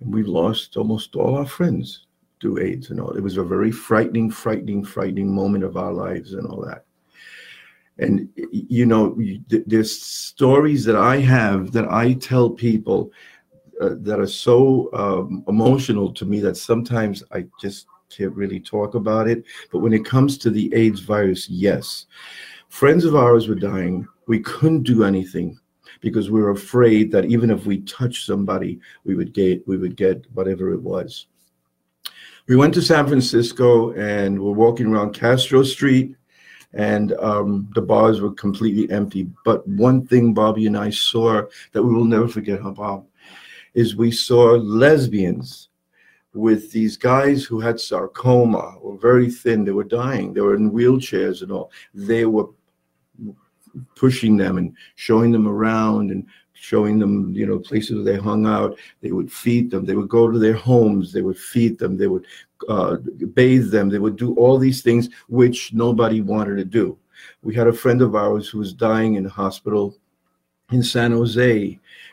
and 0.00 0.14
we 0.14 0.22
lost 0.22 0.76
almost 0.76 1.16
all 1.16 1.36
our 1.36 1.46
friends 1.46 2.06
to 2.40 2.58
AIDS 2.58 2.90
and 2.90 3.00
all. 3.00 3.10
It 3.10 3.22
was 3.22 3.36
a 3.36 3.42
very 3.42 3.70
frightening, 3.70 4.30
frightening, 4.30 4.84
frightening 4.84 5.34
moment 5.34 5.64
of 5.64 5.76
our 5.76 5.92
lives 5.92 6.34
and 6.34 6.46
all 6.46 6.64
that. 6.66 6.84
And 7.98 8.30
you 8.50 8.86
know, 8.86 9.18
there's 9.48 10.00
stories 10.00 10.84
that 10.86 10.96
I 10.96 11.18
have 11.18 11.72
that 11.72 11.90
I 11.90 12.14
tell 12.14 12.48
people 12.48 13.12
uh, 13.80 13.94
that 14.00 14.20
are 14.20 14.26
so 14.26 14.90
um, 14.92 15.44
emotional 15.48 16.12
to 16.12 16.24
me 16.24 16.40
that 16.40 16.56
sometimes 16.56 17.22
I 17.32 17.46
just 17.60 17.86
can't 18.10 18.34
really 18.34 18.60
talk 18.60 18.94
about 18.94 19.28
it. 19.28 19.44
But 19.72 19.78
when 19.78 19.92
it 19.92 20.04
comes 20.04 20.36
to 20.38 20.50
the 20.50 20.72
AIDS 20.74 21.00
virus, 21.00 21.48
yes, 21.48 22.06
friends 22.68 23.04
of 23.04 23.16
ours 23.16 23.48
were 23.48 23.54
dying. 23.54 24.06
We 24.26 24.40
couldn't 24.40 24.82
do 24.82 25.04
anything 25.04 25.58
because 26.00 26.30
we 26.30 26.40
were 26.40 26.50
afraid 26.50 27.10
that 27.12 27.26
even 27.26 27.50
if 27.50 27.66
we 27.66 27.80
touched 27.80 28.26
somebody, 28.26 28.80
we 29.04 29.14
would 29.14 29.32
get 29.32 29.66
we 29.66 29.76
would 29.76 29.96
get 29.96 30.24
whatever 30.34 30.72
it 30.72 30.80
was. 30.82 31.26
We 32.48 32.56
went 32.56 32.74
to 32.74 32.82
San 32.82 33.06
Francisco 33.06 33.92
and 33.92 34.40
we're 34.40 34.52
walking 34.52 34.86
around 34.86 35.14
Castro 35.14 35.62
Street, 35.62 36.16
and 36.72 37.12
um, 37.14 37.70
the 37.74 37.82
bars 37.82 38.20
were 38.20 38.32
completely 38.32 38.90
empty. 38.90 39.28
But 39.44 39.66
one 39.68 40.06
thing 40.06 40.34
Bobby 40.34 40.66
and 40.66 40.76
I 40.76 40.90
saw 40.90 41.42
that 41.72 41.82
we 41.82 41.94
will 41.94 42.04
never 42.04 42.28
forget, 42.28 42.60
huh, 42.60 42.70
Bob, 42.70 43.06
is 43.74 43.96
we 43.96 44.10
saw 44.10 44.52
lesbians 44.52 45.68
with 46.32 46.70
these 46.70 46.96
guys 46.96 47.44
who 47.44 47.60
had 47.60 47.80
sarcoma, 47.80 48.76
were 48.80 48.96
very 48.96 49.30
thin, 49.30 49.64
they 49.64 49.72
were 49.72 49.84
dying, 49.84 50.32
they 50.32 50.40
were 50.40 50.54
in 50.54 50.70
wheelchairs 50.70 51.42
and 51.42 51.50
all. 51.50 51.70
They 51.92 52.24
were 52.24 52.48
pushing 53.96 54.36
them 54.36 54.58
and 54.58 54.76
showing 54.94 55.32
them 55.32 55.48
around 55.48 56.10
and 56.10 56.26
showing 56.52 56.98
them, 56.98 57.32
you 57.34 57.46
know, 57.46 57.58
places 57.58 57.96
where 57.96 58.04
they 58.04 58.20
hung 58.20 58.46
out. 58.46 58.78
They 59.00 59.12
would 59.12 59.32
feed 59.32 59.70
them. 59.70 59.84
They 59.84 59.94
would 59.94 60.08
go 60.08 60.30
to 60.30 60.38
their 60.38 60.54
homes. 60.54 61.12
They 61.12 61.22
would 61.22 61.38
feed 61.38 61.78
them. 61.78 61.96
They 61.96 62.06
would 62.06 62.26
uh, 62.68 62.96
bathe 63.32 63.70
them. 63.70 63.88
They 63.88 63.98
would 63.98 64.16
do 64.16 64.34
all 64.34 64.58
these 64.58 64.82
things 64.82 65.08
which 65.28 65.72
nobody 65.72 66.20
wanted 66.20 66.56
to 66.56 66.64
do. 66.64 66.98
We 67.42 67.54
had 67.54 67.66
a 67.66 67.72
friend 67.72 68.02
of 68.02 68.14
ours 68.14 68.48
who 68.48 68.58
was 68.58 68.74
dying 68.74 69.14
in 69.14 69.24
hospital 69.24 69.96
in 70.70 70.82
San 70.82 71.12
Jose, 71.12 71.62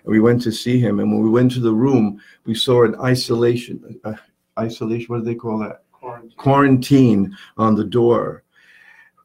and 0.03 0.11
we 0.11 0.19
went 0.19 0.41
to 0.43 0.51
see 0.51 0.79
him. 0.79 0.99
And 0.99 1.11
when 1.11 1.21
we 1.21 1.29
went 1.29 1.51
to 1.53 1.59
the 1.59 1.73
room, 1.73 2.19
we 2.45 2.55
saw 2.55 2.83
an 2.83 2.95
isolation, 3.01 3.99
uh, 4.03 4.13
isolation. 4.59 5.07
What 5.09 5.19
do 5.19 5.25
they 5.25 5.35
call 5.35 5.59
that? 5.59 5.83
Quarantine. 5.91 6.37
Quarantine 6.37 7.37
on 7.57 7.75
the 7.75 7.83
door, 7.83 8.43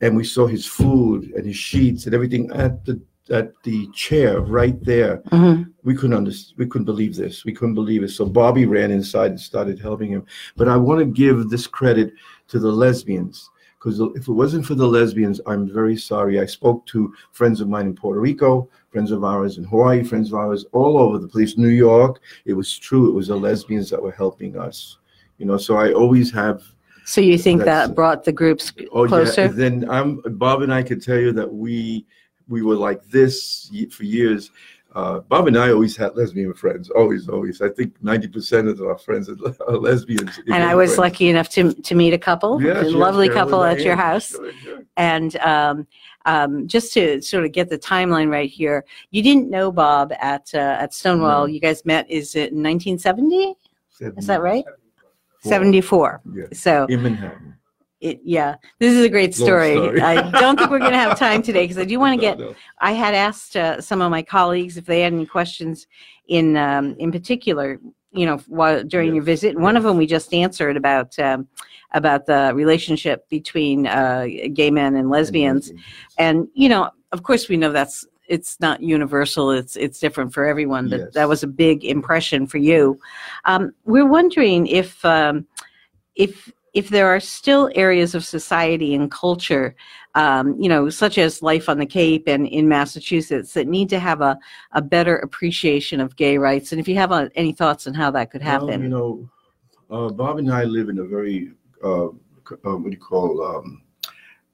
and 0.01 0.17
we 0.17 0.25
saw 0.25 0.47
his 0.47 0.67
food 0.67 1.33
and 1.37 1.47
his 1.47 1.57
sheets 1.57 2.07
and 2.07 2.15
everything 2.15 2.51
at 2.53 2.85
the 2.85 3.01
at 3.31 3.53
the 3.63 3.87
chair 3.95 4.41
right 4.41 4.83
there. 4.85 5.23
Mhm. 5.31 5.71
We 5.85 5.95
couldn't 5.95 6.17
understand. 6.17 6.59
We 6.59 6.67
couldn't 6.67 6.87
believe 6.87 7.15
this. 7.15 7.45
We 7.45 7.53
couldn't 7.53 7.77
believe 7.77 8.03
it. 8.03 8.11
So 8.11 8.27
Bobby 8.27 8.67
ran 8.67 8.91
inside 8.91 9.31
and 9.31 9.41
started 9.41 9.79
helping 9.79 10.11
him. 10.11 10.25
But 10.57 10.69
I 10.69 10.77
want 10.77 10.99
to 10.99 11.07
give 11.07 11.49
this 11.49 11.69
credit 11.69 12.13
to 12.49 12.59
the 12.59 12.73
lesbians 12.73 13.49
because 13.83 13.99
if 14.15 14.29
it 14.29 14.33
wasn't 14.33 14.65
for 14.65 14.75
the 14.77 14.87
lesbians, 14.87 15.41
I'm 15.47 15.69
very 15.69 15.97
sorry. 15.97 16.39
I 16.39 16.47
spoke 16.47 16.87
to 16.87 17.13
friends 17.33 17.61
of 17.61 17.69
mine 17.69 17.87
in 17.87 17.95
Puerto 17.95 18.21
Rico, 18.21 18.69
friends 18.91 19.11
of 19.11 19.25
ours 19.25 19.59
in 19.59 19.65
Hawaii, 19.65 20.05
friends 20.05 20.29
of 20.29 20.35
ours 20.39 20.65
all 20.73 20.97
over 20.99 21.19
the 21.19 21.27
place, 21.27 21.59
New 21.59 21.69
York. 21.69 22.21
It 22.45 22.53
was 22.53 22.79
true. 22.79 23.09
It 23.09 23.15
was 23.15 23.29
the 23.29 23.37
lesbians 23.37 23.91
that 23.91 24.01
were 24.01 24.13
helping 24.13 24.57
us. 24.57 24.99
You 25.39 25.47
know, 25.47 25.57
so 25.57 25.77
I 25.77 25.93
always 25.93 26.31
have 26.33 26.63
So 27.05 27.21
you 27.21 27.37
think 27.37 27.65
that 27.65 27.97
brought 27.97 28.23
the 28.23 28.33
groups 28.33 28.73
Oh 28.93 29.09
closer? 29.09 29.43
yeah. 29.43 29.49
Then 29.49 29.91
I'm 29.91 30.21
Bob 30.39 30.63
and 30.63 30.73
I 30.73 30.85
could 30.85 31.03
tell 31.03 31.19
you 31.19 31.33
that 31.33 31.53
we 31.53 32.07
we 32.49 32.63
were 32.63 32.77
like 32.77 33.05
this 33.09 33.71
for 33.91 34.05
years. 34.05 34.51
Uh, 34.95 35.21
Bob 35.21 35.49
and 35.49 35.57
I 35.57 35.71
always 35.71 35.97
had 35.97 36.17
lesbian 36.17 36.53
friends. 36.55 36.91
Always, 36.91 37.29
always. 37.29 37.63
I 37.63 37.71
think 37.71 37.95
ninety 38.03 38.29
percent 38.29 38.69
of 38.69 38.81
our 38.83 38.99
friends 38.99 39.29
are 39.29 39.77
lesbians. 39.77 40.39
and 40.53 40.63
I 40.63 40.75
was 40.75 40.91
friends. 40.91 40.99
lucky 40.99 41.29
enough 41.29 41.49
to 41.51 41.73
to 41.73 41.95
meet 41.95 42.13
a 42.13 42.19
couple, 42.19 42.57
a 42.59 42.85
lovely 42.91 43.29
Carol 43.29 43.45
couple 43.45 43.65
at 43.65 43.81
your 43.81 43.97
house. 43.97 44.31
Sure, 44.31 44.53
sure. 44.63 44.83
And 44.97 45.37
um, 45.37 45.87
um, 46.27 46.69
just 46.69 46.93
to 46.95 47.23
sort 47.23 47.45
of 47.45 47.53
get 47.53 47.69
the 47.69 47.79
timeline 47.79 48.31
right 48.31 48.51
here, 48.51 48.85
you 49.11 49.23
didn't 49.23 49.51
know 49.51 49.73
Bob 49.73 50.13
at 50.21 50.51
uh, 50.55 50.59
at 50.59 50.93
Stonewall. 50.93 51.47
No. 51.47 51.53
You 51.53 51.61
guys 51.61 51.85
met 51.85 52.11
is 52.11 52.35
it 52.35 52.53
in 52.53 52.63
1970? 52.63 53.55
Is 54.17 54.27
that 54.27 54.43
right? 54.43 54.65
Four. 55.43 55.51
74. 55.51 56.21
Yeah. 56.35 56.45
So 56.53 56.87
In 56.89 57.03
Manhattan. 57.03 57.57
It, 58.03 58.21
yeah, 58.25 58.57
this 58.81 58.93
is 58.93 59.05
a 59.05 59.09
great 59.09 59.33
story. 59.35 59.77
story. 59.77 60.01
I 60.01 60.29
don't 60.33 60.59
think 60.59 60.71
we're 60.71 60.81
going 60.81 60.91
to 60.93 60.99
have 60.99 61.17
time 61.19 61.41
today 61.49 61.63
because 61.65 61.79
I 61.79 61.85
do 61.85 62.01
want 62.01 62.21
to 62.21 62.27
No, 62.27 62.31
get 62.31 62.39
no. 62.39 62.55
I 62.81 62.93
had 62.93 63.15
asked 63.15 63.57
uh, 63.57 63.81
some 63.81 64.03
of 64.03 64.11
my 64.11 64.23
colleagues 64.23 64.77
if 64.77 64.85
they 64.87 65.01
had 65.03 65.13
any 65.13 65.25
questions 65.25 65.87
in 66.27 66.57
um, 66.57 66.97
in 66.99 67.13
particular, 67.13 67.79
you 68.11 68.27
know, 68.27 68.39
while 68.49 68.83
during 68.83 69.15
your 69.15 69.23
visit. 69.23 69.57
One 69.57 69.77
of 69.77 69.85
them 69.85 69.97
we 69.97 70.07
just 70.07 70.35
answered 70.35 70.77
about 70.77 71.17
um, 71.21 71.47
about 71.93 72.27
the 72.27 72.53
relationship 72.55 73.29
between 73.29 73.87
uh, 73.87 74.27
gay 74.53 74.71
men 74.71 74.97
and 74.97 75.09
lesbians, 75.09 75.73
and 76.19 76.49
you 76.55 76.69
know, 76.69 76.91
of 77.13 77.23
course, 77.23 77.49
we 77.49 77.57
know 77.57 77.71
that's 77.71 78.05
it's 78.27 78.59
not 78.59 78.83
universal. 78.83 79.53
It's 79.53 79.77
it's 79.77 80.01
different 80.01 80.35
for 80.35 80.45
everyone. 80.45 80.89
But 80.89 81.01
Yes. 81.01 81.15
that 81.15 81.29
was 81.29 81.45
a 81.45 81.49
big 81.49 81.85
impression 81.85 82.49
for 82.49 82.59
you. 82.59 82.99
Um, 83.45 83.73
we're 83.85 84.09
wondering 84.09 84.67
if 84.67 85.05
um, 85.05 85.47
if 86.17 86.51
if 86.75 86.89
there 86.89 87.09
are 87.09 87.21
still 87.21 87.71
areas 87.75 88.15
of 88.15 88.25
society 88.25 88.95
and 88.95 89.11
culture 89.11 89.75
um, 90.15 90.61
you 90.61 90.69
know, 90.69 90.91
such 90.91 91.19
as 91.19 91.43
life 91.43 91.69
on 91.69 91.79
the 91.79 91.87
Cape 91.87 92.29
and 92.29 92.47
in 92.47 92.69
Massachusetts, 92.69 93.55
that 93.55 93.67
need 93.67 93.89
to 93.91 93.99
have 93.99 94.21
a, 94.21 94.39
a 94.73 94.83
better 94.83 95.17
appreciation 95.17 96.01
of 96.01 96.17
gay 96.17 96.37
rights. 96.37 96.73
And 96.73 96.81
if 96.81 96.87
you 96.87 96.97
have 96.97 97.13
uh, 97.13 97.29
any 97.35 97.53
thoughts 97.53 97.87
on 97.87 97.95
how 97.95 98.11
that 98.11 98.31
could 98.31 98.43
Well, 98.43 98.51
happen. 98.69 98.83
you 98.83 98.89
know, 98.89 99.31
uh, 99.91 100.09
Bob 100.11 100.39
and 100.39 100.53
I 100.53 100.65
live 100.65 100.89
in 100.89 100.99
a 100.99 101.05
very 101.05 101.53
uh, 101.83 102.09
uh, 102.09 102.77
what 102.77 102.85
do 102.85 102.91
you 102.91 102.97
call 102.99 103.43
um, 103.45 103.83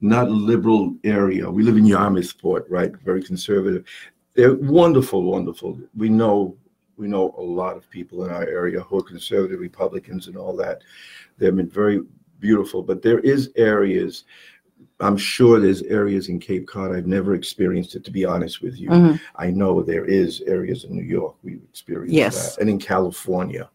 not 0.01 0.29
liberal 0.29 0.95
area. 1.03 1.49
We 1.49 1.63
live 1.63 1.77
in 1.77 1.83
Yarmouthport, 1.83 2.65
right? 2.69 2.95
Very 3.03 3.21
conservative. 3.21 3.85
They're 4.33 4.55
wonderful, 4.55 5.23
wonderful. 5.23 5.79
We 5.95 6.07
know 6.07 6.55
we 6.99 7.07
know 7.07 7.33
a 7.37 7.41
lot 7.41 7.77
of 7.77 7.89
people 7.89 8.25
in 8.25 8.31
our 8.31 8.43
area 8.43 8.81
who 8.81 8.99
are 8.99 9.03
conservative 9.03 9.59
Republicans 9.59 10.27
and 10.27 10.35
all 10.37 10.55
that. 10.57 10.81
They've 11.37 11.55
been 11.55 11.69
very 11.69 12.01
beautiful, 12.39 12.83
but 12.83 13.01
there 13.01 13.19
is 13.19 13.51
areas. 13.55 14.25
I'm 14.99 15.15
sure 15.17 15.59
there's 15.61 15.81
areas 15.83 16.27
in 16.27 16.39
Cape 16.39 16.67
Cod. 16.67 16.93
I've 16.93 17.07
never 17.07 17.33
experienced 17.33 17.95
it, 17.95 18.03
to 18.03 18.11
be 18.11 18.25
honest 18.25 18.61
with 18.61 18.77
you. 18.77 18.89
Mhm. 18.89 19.19
I 19.37 19.49
know 19.49 19.81
there 19.81 20.03
is 20.05 20.41
areas 20.41 20.83
in 20.83 20.93
New 20.93 21.03
York 21.03 21.35
we've 21.41 21.63
experienced 21.69 22.13
Yes. 22.13 22.55
that, 22.55 22.61
and 22.61 22.69
in 22.69 22.79
California. 22.79 23.69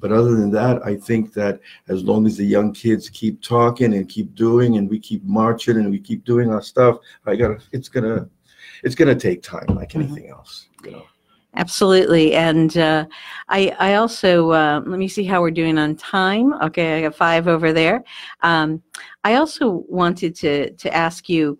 But 0.00 0.10
other 0.12 0.34
than 0.34 0.50
that, 0.50 0.84
I 0.84 0.96
think 0.96 1.32
that 1.34 1.60
as 1.88 2.02
long 2.04 2.26
as 2.26 2.36
the 2.36 2.44
young 2.44 2.72
kids 2.72 3.08
keep 3.08 3.40
talking 3.40 3.94
and 3.94 4.08
keep 4.08 4.34
doing, 4.34 4.76
and 4.78 4.90
we 4.90 4.98
keep 4.98 5.24
marching 5.24 5.76
and 5.76 5.90
we 5.90 6.00
keep 6.00 6.24
doing 6.24 6.50
our 6.50 6.60
stuff, 6.60 6.98
I 7.24 7.36
gotta. 7.36 7.58
It's 7.72 7.88
gonna, 7.88 8.28
it's 8.82 8.94
gonna 8.96 9.14
take 9.14 9.42
time, 9.42 9.66
like 9.74 9.92
Mhm. 9.92 10.02
anything 10.02 10.28
else. 10.28 10.68
You 10.84 10.90
know. 10.90 11.04
Absolutely. 11.56 12.34
And 12.34 12.76
uh, 12.76 13.06
I, 13.48 13.74
I 13.78 13.94
also, 13.94 14.50
uh, 14.50 14.82
let 14.84 14.98
me 14.98 15.06
see 15.08 15.24
how 15.24 15.40
we're 15.40 15.52
doing 15.52 15.78
on 15.78 15.94
time. 15.94 16.52
Okay, 16.54 16.98
I 16.98 17.02
got 17.02 17.14
five 17.14 17.46
over 17.46 17.72
there. 17.72 18.02
Um, 18.42 18.82
I 19.22 19.36
also 19.36 19.84
wanted 19.88 20.34
to, 20.36 20.72
to 20.72 20.94
ask 20.94 21.28
you 21.28 21.58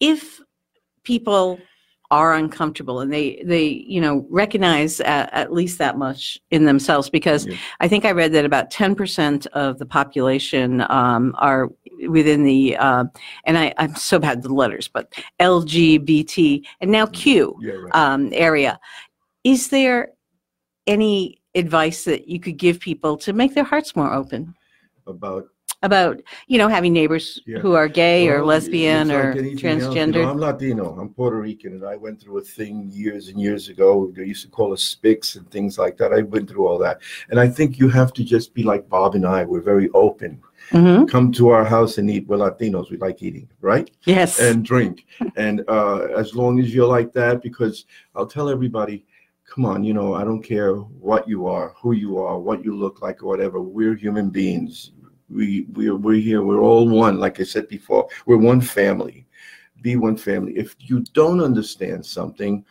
if 0.00 0.40
people 1.04 1.60
are 2.10 2.34
uncomfortable 2.34 3.00
and 3.00 3.12
they, 3.12 3.42
they 3.44 3.66
you 3.66 4.00
know, 4.00 4.26
recognize 4.30 5.00
at, 5.00 5.32
at 5.32 5.52
least 5.52 5.78
that 5.78 5.96
much 5.96 6.40
in 6.50 6.64
themselves, 6.64 7.08
because 7.08 7.46
Yeah. 7.46 7.56
I 7.78 7.88
think 7.88 8.04
I 8.04 8.10
read 8.12 8.32
that 8.32 8.44
about 8.44 8.70
10% 8.70 9.46
of 9.48 9.78
the 9.78 9.86
population 9.86 10.84
um, 10.90 11.34
are 11.38 11.70
within 12.08 12.42
the, 12.44 12.76
uh, 12.76 13.04
and 13.44 13.56
I, 13.56 13.72
I'm 13.78 13.94
so 13.94 14.18
bad 14.18 14.38
with 14.38 14.46
the 14.46 14.54
letters, 14.54 14.88
but 14.88 15.12
LGBT 15.40 16.64
and 16.80 16.90
now 16.90 17.06
Q 17.06 17.56
Yeah. 17.60 17.72
Right. 17.74 17.94
um, 17.94 18.30
area. 18.32 18.80
Is 19.44 19.68
there 19.68 20.08
any 20.86 21.40
advice 21.54 22.04
that 22.04 22.26
you 22.28 22.40
could 22.40 22.56
give 22.56 22.80
people 22.80 23.16
to 23.18 23.32
make 23.32 23.54
their 23.54 23.64
hearts 23.64 23.94
more 23.94 24.12
open 24.12 24.54
About 25.06 25.46
about, 25.82 26.20
you 26.46 26.58
know, 26.58 26.68
having 26.68 26.92
neighbors 26.92 27.40
Yeah. 27.46 27.58
who 27.58 27.74
are 27.74 27.88
gay 27.88 28.28
or 28.28 28.44
lesbian 28.44 29.08
like 29.08 29.16
or 29.16 29.30
anything 29.32 29.44
you 29.46 29.54
know, 29.78 29.90
transgender? 29.90 30.26
I'm 30.26 30.38
Latino. 30.38 30.98
I'm 31.00 31.08
Puerto 31.10 31.36
Rican, 31.40 31.72
and 31.74 31.84
I 31.84 31.96
went 31.96 32.20
through 32.20 32.38
a 32.38 32.42
thing 32.42 32.90
years 32.92 33.28
and 33.28 33.40
years 33.40 33.68
ago. 33.68 34.12
They 34.14 34.24
used 34.24 34.44
to 34.44 34.50
call 34.50 34.72
us 34.72 34.94
spics 34.94 35.36
and 35.36 35.50
things 35.50 35.78
like 35.78 35.96
that. 35.98 36.12
I 36.12 36.22
went 36.22 36.48
through 36.48 36.66
all 36.66 36.78
that, 36.78 37.00
and 37.30 37.40
I 37.40 37.48
think 37.48 37.78
you 37.78 37.88
have 37.88 38.12
to 38.14 38.24
just 38.24 38.52
be 38.54 38.62
like 38.62 38.88
Bob 38.88 39.14
and 39.14 39.26
I. 39.26 39.44
We're 39.44 39.62
very 39.62 39.88
open. 39.94 40.40
hmm 40.70 41.04
Come 41.06 41.32
to 41.32 41.48
our 41.48 41.64
house 41.64 41.98
and 41.98 42.10
eat. 42.10 42.28
We're 42.28 42.36
Latinos. 42.36 42.90
We 42.90 42.96
like 42.98 43.22
eating, 43.22 43.48
right? 43.60 43.90
Yes. 44.04 44.38
And 44.38 44.64
drink. 44.64 45.06
and 45.36 45.64
uh, 45.66 46.08
as 46.16 46.34
long 46.34 46.60
as 46.60 46.74
you're 46.74 46.86
like 46.86 47.12
that, 47.14 47.42
because 47.42 47.86
I'll 48.14 48.26
tell 48.26 48.48
everybody. 48.50 49.04
Come 49.52 49.64
on, 49.66 49.82
you 49.82 49.94
know, 49.94 50.14
I 50.14 50.22
don't 50.22 50.44
care 50.44 50.74
what 50.76 51.26
you 51.26 51.48
are, 51.48 51.74
who 51.82 51.90
you 51.90 52.18
are, 52.18 52.38
what 52.38 52.64
you 52.64 52.76
look 52.76 53.02
like, 53.02 53.20
or 53.24 53.26
whatever. 53.26 53.60
We're 53.60 53.96
human 53.96 54.30
beings. 54.30 54.92
We 55.30 55.66
we're 55.72 55.96
we're 55.96 56.20
here. 56.20 56.42
We're 56.42 56.60
all 56.60 56.88
one. 56.88 57.18
Like 57.18 57.40
I 57.40 57.44
said 57.44 57.68
before, 57.68 58.08
we're 58.26 58.36
one 58.36 58.60
family. 58.60 59.26
Be 59.82 59.96
one 59.96 60.16
family. 60.16 60.52
If 60.56 60.76
you 60.78 61.00
don't 61.14 61.40
understand 61.40 62.04
something, 62.04 62.64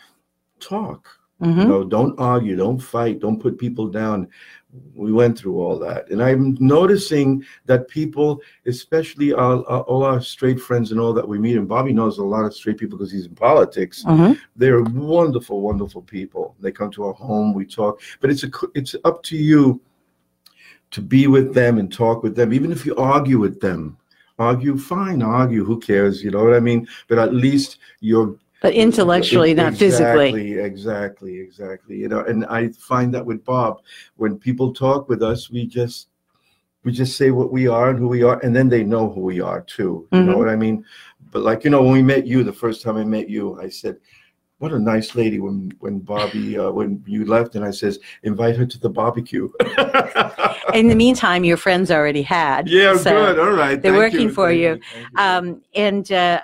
talk. 0.59 1.07
hmm 1.41 1.59
You 1.61 1.67
know, 1.67 1.83
don't 1.83 2.19
argue, 2.19 2.55
don't 2.55 2.79
fight, 2.79 3.19
don't 3.19 3.39
put 3.41 3.57
people 3.57 3.87
down. 3.87 4.27
We 4.93 5.11
went 5.11 5.35
through 5.39 5.57
all 5.59 5.79
that, 5.79 6.11
and 6.11 6.21
I'm 6.21 6.55
noticing 6.59 7.43
that 7.65 7.87
people, 7.87 8.39
especially 8.67 9.33
our, 9.33 9.65
our, 9.67 9.81
all 9.89 10.03
our 10.03 10.21
straight 10.21 10.59
friends 10.61 10.91
and 10.91 10.99
all 10.99 11.11
that 11.13 11.27
we 11.27 11.39
meet, 11.39 11.57
and 11.57 11.67
Bobby 11.67 11.91
knows 11.91 12.19
a 12.19 12.23
lot 12.23 12.45
of 12.45 12.53
straight 12.53 12.77
people 12.77 12.95
because 12.97 13.11
he's 13.11 13.25
in 13.25 13.33
politics. 13.33 14.03
hmm 14.03 14.33
They're 14.55 14.83
wonderful, 14.83 15.61
wonderful 15.61 16.03
people. 16.03 16.55
They 16.59 16.71
come 16.71 16.91
to 16.91 17.05
our 17.05 17.13
home, 17.13 17.53
we 17.55 17.65
talk, 17.65 17.99
but 18.21 18.29
it's 18.29 18.43
a 18.43 18.51
it's 18.75 18.95
up 19.05 19.23
to 19.23 19.37
you 19.37 19.81
to 20.91 21.01
be 21.01 21.27
with 21.27 21.53
them 21.53 21.77
and 21.77 21.91
talk 21.91 22.23
with 22.23 22.35
them, 22.35 22.53
even 22.53 22.71
if 22.71 22.85
you 22.85 22.95
argue 22.95 23.39
with 23.39 23.59
them. 23.59 23.97
Argue, 24.37 24.77
fine, 24.77 25.21
argue. 25.21 25.65
Who 25.65 25.79
cares? 25.79 26.23
You 26.23 26.31
know 26.31 26.43
what 26.43 26.53
I 26.53 26.59
mean? 26.59 26.87
But 27.07 27.19
at 27.19 27.33
least 27.33 27.77
you're 27.99 28.35
But 28.61 28.73
intellectually, 28.73 29.53
not 29.53 29.73
physically. 29.73 30.53
Exactly, 30.53 30.59
exactly, 30.59 31.39
exactly. 31.39 31.97
You 31.97 32.07
know, 32.07 32.21
and 32.21 32.45
I 32.45 32.69
find 32.69 33.13
that 33.13 33.25
with 33.25 33.43
Bob, 33.43 33.81
when 34.15 34.37
people 34.37 34.73
talk 34.73 35.09
with 35.09 35.21
us, 35.21 35.49
we 35.49 35.65
just 35.67 36.07
we 36.85 36.93
just 36.93 37.17
say 37.17 37.31
what 37.31 37.51
we 37.51 37.67
are 37.67 37.89
and 37.89 37.99
who 37.99 38.07
we 38.07 38.23
are, 38.23 38.39
and 38.39 38.55
then 38.55 38.69
they 38.69 38.83
know 38.85 39.09
who 39.09 39.19
we 39.19 39.41
are 39.41 39.61
too. 39.61 40.07
You 40.11 40.23
know 40.23 40.35
Mhm. 40.35 40.37
what 40.37 40.49
I 40.49 40.55
mean? 40.55 40.85
But 41.31 41.43
like 41.43 41.65
you 41.65 41.69
know, 41.69 41.83
when 41.83 41.91
we 41.91 42.01
met 42.01 42.25
you 42.25 42.43
the 42.43 42.53
first 42.53 42.81
time 42.81 42.95
I 42.95 43.03
met 43.03 43.29
you, 43.29 43.59
I 43.59 43.67
said, 43.67 43.97
what 44.59 44.73
a 44.73 44.79
nice 44.79 45.15
lady 45.15 45.39
when 45.39 45.71
when 45.79 45.99
Bobby 45.99 46.57
uh, 46.57 46.69
when 46.69 47.03
you 47.07 47.25
left 47.25 47.55
and 47.55 47.65
I 47.65 47.71
says 47.71 47.97
invite 48.23 48.55
her 48.57 48.65
to 48.65 48.79
the 48.79 48.89
barbecue. 48.89 49.49
In 50.73 50.87
the 50.87 50.95
meantime, 50.95 51.43
your 51.43 51.57
friends 51.57 51.89
already 51.89 52.21
had. 52.21 52.69
yeah, 52.69 52.95
so- 52.95 53.11
good. 53.11 53.39
All 53.39 53.51
right. 53.51 53.81
they're 53.81 53.93
Thank 53.93 54.13
working 54.13 54.29
for 54.29 54.49
Thank 54.49 54.59
you. 54.59 54.79
You. 54.99 55.05
Um, 55.15 55.61
and 55.73 56.11
uh, 56.11 56.41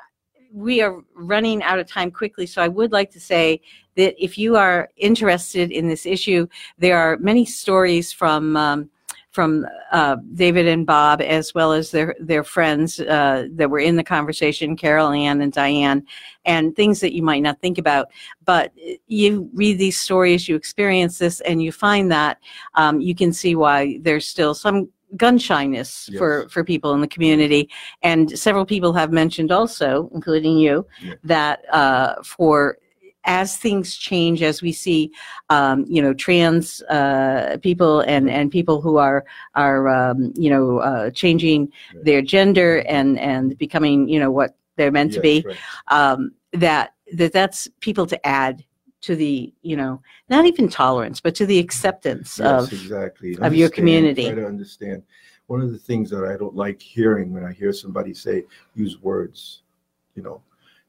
we 0.51 0.82
are 0.82 1.01
running 1.13 1.62
out 1.63 1.78
of 1.78 1.88
time 1.88 2.10
quickly, 2.10 2.45
so 2.45 2.62
I 2.62 2.69
would 2.69 2.93
like 2.93 3.12
to 3.12 3.19
say 3.19 3.62
that 3.97 4.15
if 4.23 4.38
you 4.38 4.56
are 4.56 4.89
interested 4.95 5.71
in 5.71 5.88
this 5.88 6.06
issue, 6.06 6.47
there 6.78 6.97
are 6.97 7.17
many 7.17 7.45
stories 7.45 8.13
from 8.13 8.56
um, 8.56 8.89
from 9.36 9.67
uh, 9.91 10.15
David 10.34 10.65
and 10.65 10.86
Bob, 10.86 11.21
as 11.21 11.54
well 11.54 11.74
as 11.74 11.91
their 11.91 12.15
their 12.19 12.43
friends 12.43 13.00
uh, 13.02 13.48
that 13.52 13.69
were 13.69 13.80
in 13.80 13.98
the 13.98 14.04
conversation, 14.04 14.78
Carol 14.78 15.12
Ann 15.12 15.41
and 15.41 15.52
Diane, 15.52 16.04
and 16.45 16.74
things 16.76 17.02
that 17.02 17.13
you 17.13 17.21
might 17.21 17.43
not 17.43 17.60
think 17.60 17.78
about. 17.78 18.08
But 18.45 18.71
you 19.08 19.50
read 19.54 19.78
these 19.78 20.00
stories, 20.00 20.48
you 20.48 20.56
experience 20.56 21.19
this, 21.19 21.41
and 21.41 21.62
you 21.62 21.71
find 21.71 22.10
that 22.12 22.39
um, 22.76 23.02
you 23.02 23.13
can 23.13 23.34
see 23.34 23.56
why 23.56 24.00
there's 24.02 24.26
still 24.26 24.56
some 24.56 24.89
gun 25.17 25.38
shyness 25.38 26.10
for 26.17 26.50
for 26.50 26.63
people 26.63 26.93
in 26.93 27.00
the 27.00 27.08
community 27.08 27.69
and 28.02 28.38
several 28.38 28.65
people 28.65 28.91
have 28.91 29.12
mentioned 29.13 29.52
also 29.52 30.10
including 30.13 30.58
you 30.58 30.86
Yeah. 31.02 31.13
that 31.24 31.58
uh, 31.74 32.15
for 32.24 32.78
as 33.25 33.57
things 33.57 33.95
change 33.95 34.41
as 34.41 34.61
we 34.61 34.71
see 34.71 35.11
um, 35.49 35.85
you 35.88 36.01
know 36.01 36.13
trans 36.13 36.81
uh, 36.83 37.57
people 37.61 38.01
and 38.01 38.29
and 38.29 38.51
people 38.51 38.81
who 38.81 38.97
are 38.97 39.25
are 39.55 39.89
um, 39.89 40.33
you 40.35 40.49
know 40.49 40.79
uh, 40.79 41.09
changing 41.11 41.71
their 42.03 42.21
gender 42.21 42.79
and 42.88 43.19
and 43.19 43.57
becoming 43.57 44.07
you 44.07 44.19
know 44.19 44.31
what 44.31 44.55
they're 44.77 44.91
meant 44.91 45.13
to 45.13 45.19
be 45.19 45.43
right. 45.45 45.57
um, 45.88 46.31
that 46.53 46.93
that 47.13 47.31
that's 47.31 47.67
people 47.79 48.05
to 48.05 48.27
add 48.27 48.63
to 49.01 49.15
the 49.15 49.53
you 49.61 49.77
know 49.77 50.01
not 50.29 50.45
even 50.45 50.67
tolerance 50.67 51.21
but 51.21 51.35
to 51.35 51.45
the 51.45 51.59
acceptance 51.59 52.39
Yes, 52.39 52.63
of 52.63 52.73
exactly. 52.73 53.31
of 53.33 53.38
your 53.38 53.45
Understand, 53.45 53.73
community. 53.73 54.25
Try 54.25 54.35
to 54.35 54.47
understand. 54.47 55.03
One 55.47 55.61
of 55.61 55.71
the 55.71 55.77
things 55.77 56.09
that 56.09 56.25
I 56.25 56.38
don't 56.38 56.55
like 56.55 56.81
hearing 56.81 57.31
when 57.31 57.43
I 57.43 57.51
hear 57.51 57.71
somebody 57.71 58.15
say 58.15 58.45
use 58.73 58.99
words, 59.01 59.61
you 60.15 60.23
know, 60.23 60.41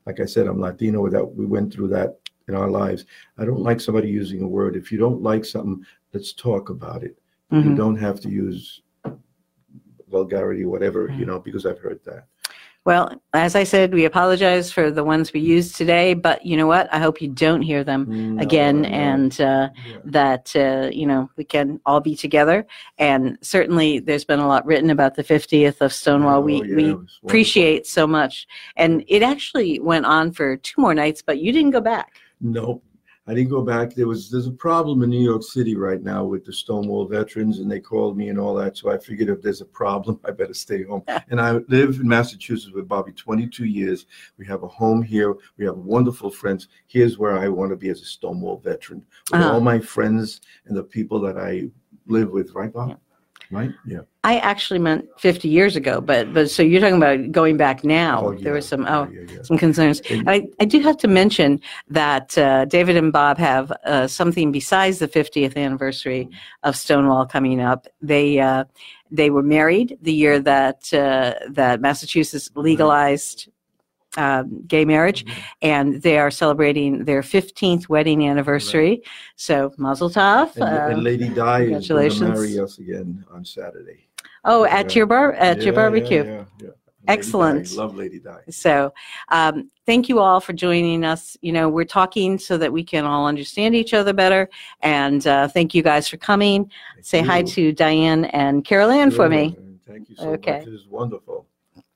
like 0.06 0.18
I 0.18 0.24
said, 0.24 0.46
I'm 0.46 0.60
Latino. 0.60 1.06
That 1.10 1.24
we 1.24 1.44
went 1.44 1.72
through 1.72 1.88
that 1.88 2.18
in 2.48 2.54
our 2.54 2.70
lives. 2.70 3.04
I 3.38 3.44
don't 3.44 3.60
like 3.60 3.80
somebody 3.80 4.08
using 4.08 4.42
a 4.42 4.46
word. 4.46 4.76
If 4.76 4.92
you 4.92 4.98
don't 4.98 5.22
like 5.22 5.44
something, 5.44 5.84
let's 6.12 6.32
talk 6.32 6.70
about 6.70 7.02
it. 7.02 7.18
You 7.50 7.58
Mhm. 7.70 7.76
don't 7.76 7.96
have 7.96 8.20
to 8.20 8.28
use 8.28 8.82
vulgarity, 10.10 10.64
whatever, 10.64 11.12
you 11.18 11.26
know, 11.26 11.38
because 11.38 11.66
I've 11.66 11.78
heard 11.78 12.00
that. 12.04 12.26
Well, 12.84 13.20
as 13.32 13.56
I 13.56 13.64
said, 13.64 13.92
we 13.92 14.04
apologize 14.04 14.70
for 14.70 14.92
the 14.92 15.02
ones 15.02 15.32
we 15.32 15.40
used 15.40 15.74
today, 15.74 16.14
but 16.14 16.46
you 16.46 16.56
know 16.56 16.68
what? 16.68 16.88
I 16.94 17.00
hope 17.00 17.20
you 17.20 17.26
don't 17.26 17.62
hear 17.62 17.82
them 17.82 18.36
No, 18.36 18.40
again 18.42 18.82
no, 18.82 18.88
and 18.88 19.40
uh, 19.40 19.70
yeah. 19.74 19.96
that, 20.04 20.54
uh, 20.54 20.90
you 20.92 21.04
know, 21.04 21.28
we 21.36 21.42
can 21.42 21.80
all 21.84 21.98
be 22.00 22.14
together. 22.14 22.64
And 22.98 23.38
certainly 23.42 23.98
there's 23.98 24.24
been 24.24 24.38
a 24.38 24.46
lot 24.46 24.64
written 24.64 24.90
about 24.90 25.16
the 25.16 25.24
50th 25.24 25.80
of 25.80 25.92
Stonewall. 25.92 26.36
Oh, 26.38 26.42
we, 26.42 26.52
yeah, 26.54 26.60
we 26.60 26.66
it 26.66 26.76
was 26.76 26.94
wonderful. 26.94 27.28
appreciate 27.28 27.88
so 27.88 28.06
much. 28.06 28.46
And 28.76 29.02
it 29.08 29.22
actually 29.24 29.80
went 29.80 30.06
on 30.06 30.30
for 30.30 30.56
two 30.56 30.80
more 30.80 30.94
nights, 30.94 31.22
but 31.22 31.38
you 31.38 31.50
didn't 31.50 31.72
go 31.72 31.80
back. 31.80 32.12
Nope. 32.52 32.82
I 33.28 33.34
didn't 33.34 33.50
go 33.50 33.60
back. 33.62 33.92
There 33.92 34.06
was 34.06 34.30
there's 34.30 34.46
a 34.46 34.52
problem 34.52 35.02
in 35.02 35.10
New 35.10 35.20
York 35.24 35.42
City 35.42 35.74
right 35.74 36.00
now 36.00 36.24
with 36.24 36.44
the 36.44 36.52
Stonewall 36.52 37.06
veterans, 37.08 37.58
and 37.58 37.68
they 37.68 37.80
called 37.80 38.16
me 38.16 38.28
and 38.28 38.38
all 38.38 38.54
that. 38.54 38.76
So 38.76 38.88
I 38.88 38.98
figured 38.98 39.28
if 39.28 39.42
there's 39.42 39.60
a 39.60 39.64
problem, 39.64 40.20
I 40.24 40.30
better 40.30 40.54
stay 40.54 40.84
home. 40.84 41.02
and 41.28 41.40
I 41.40 41.52
live 41.68 41.98
in 41.98 42.06
Massachusetts 42.06 42.72
with 42.72 42.86
Bobby 42.86 43.10
22 43.10 43.64
years. 43.64 44.06
We 44.38 44.46
have 44.46 44.62
a 44.62 44.68
home 44.68 45.02
here. 45.02 45.34
We 45.58 45.64
have 45.64 45.76
wonderful 45.76 46.30
friends. 46.30 46.68
Here's 46.86 47.18
where 47.18 47.36
I 47.36 47.48
want 47.48 47.70
to 47.70 47.76
be 47.76 47.88
as 47.88 48.00
a 48.00 48.04
Stonewall 48.04 48.58
veteran 48.58 49.04
with 49.32 49.40
Uh-huh. 49.40 49.54
all 49.54 49.60
my 49.60 49.80
friends 49.80 50.40
and 50.66 50.76
the 50.76 50.84
people 50.84 51.18
that 51.22 51.36
I 51.36 51.68
live 52.06 52.30
with. 52.30 52.52
Right, 52.54 52.72
Bob? 52.72 52.96
Right? 53.50 53.70
Yeah. 53.86 54.00
I 54.24 54.38
actually 54.38 54.80
meant 54.80 55.06
50 55.18 55.48
years 55.48 55.76
ago, 55.76 56.00
but, 56.00 56.34
but 56.34 56.50
so 56.50 56.62
you're 56.62 56.80
talking 56.80 56.96
about 56.96 57.30
going 57.30 57.56
back 57.56 57.84
now. 57.84 58.30
There 58.30 58.38
yeah. 58.38 58.52
was 58.52 58.66
some, 58.66 58.84
oh, 58.86 59.08
yeah, 59.12 59.20
yeah. 59.28 59.42
some 59.42 59.56
concerns. 59.56 60.00
And- 60.10 60.28
I, 60.28 60.48
I 60.58 60.64
do 60.64 60.80
have 60.80 60.96
to 60.98 61.08
mention 61.08 61.60
that 61.88 62.36
uh, 62.36 62.64
David 62.64 62.96
and 62.96 63.12
Bob 63.12 63.38
have 63.38 63.70
uh, 63.84 64.08
something 64.08 64.50
besides 64.50 64.98
the 64.98 65.08
50th 65.08 65.56
anniversary 65.56 66.28
of 66.64 66.76
Stonewall 66.76 67.26
coming 67.26 67.60
up. 67.60 67.86
They 68.02 68.40
uh, 68.40 68.64
they 69.10 69.30
were 69.30 69.42
married 69.42 69.98
the 70.02 70.12
year 70.12 70.40
that 70.40 70.92
uh, 70.92 71.34
that 71.50 71.80
Massachusetts 71.80 72.50
legalized 72.56 73.48
um, 74.16 74.62
gay 74.66 74.84
marriage, 74.84 75.24
and 75.62 76.02
they 76.02 76.18
are 76.18 76.30
celebrating 76.30 77.04
their 77.04 77.22
15th 77.22 77.88
wedding 77.88 78.26
anniversary. 78.28 79.02
So, 79.36 79.72
Mazel 79.78 80.10
Tov! 80.10 80.56
And, 80.56 80.64
and 80.64 80.98
uh, 81.00 81.02
Lady 81.02 81.28
Di 81.28 81.30
is 81.30 81.34
going 81.34 81.78
to 81.78 81.86
congratulations. 81.86 82.30
marry 82.30 82.58
us 82.60 82.78
again 82.78 83.24
on 83.32 83.44
Saturday. 83.44 84.06
oh, 84.44 84.64
at 84.64 84.90
Yeah. 84.90 84.98
your 84.98 85.06
bar 85.06 85.32
at 85.34 85.64
your 85.64 85.74
barbecue. 85.74 86.24
Yeah, 86.24 86.30
yeah, 86.32 86.44
yeah. 86.60 86.66
Lady 87.08 87.18
Excellent. 87.20 87.68
Di. 87.68 87.74
Love 87.76 87.94
Lady 87.96 88.18
Di. 88.18 88.38
So, 88.50 88.92
um, 89.28 89.70
thank 89.86 90.08
you 90.08 90.18
all 90.18 90.40
for 90.40 90.52
joining 90.52 91.04
us. 91.04 91.36
You 91.40 91.52
know, 91.52 91.68
we're 91.68 91.84
talking 91.84 92.36
so 92.38 92.58
that 92.58 92.72
we 92.72 92.82
can 92.82 93.04
all 93.04 93.26
understand 93.26 93.74
each 93.76 93.94
other 93.94 94.12
better. 94.12 94.48
And 94.82 95.24
uh, 95.26 95.46
thank 95.48 95.74
you 95.74 95.82
guys 95.82 96.08
for 96.08 96.16
coming. 96.16 96.70
Thank 96.94 97.06
Say 97.06 97.20
hi 97.22 97.42
to 97.42 97.72
Diane 97.72 98.24
and 98.26 98.64
Carol 98.64 98.90
Ann 98.90 99.10
for 99.12 99.28
me. 99.28 99.56
Thank 99.86 100.08
you 100.10 100.16
so 100.16 100.30
Okay. 100.30 100.58
much. 100.58 100.66
It 100.66 100.74
is 100.74 100.86
wonderful. 100.88 101.46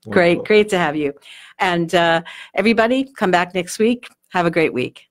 Great, 0.09 0.43
great 0.43 0.69
to 0.69 0.77
have 0.77 0.95
you. 0.95 1.13
And 1.59 1.93
uh, 1.93 2.23
everybody, 2.55 3.11
come 3.15 3.31
back 3.31 3.53
next 3.53 3.77
week. 3.77 4.09
Have 4.29 4.45
a 4.45 4.51
great 4.51 4.73
week. 4.73 5.10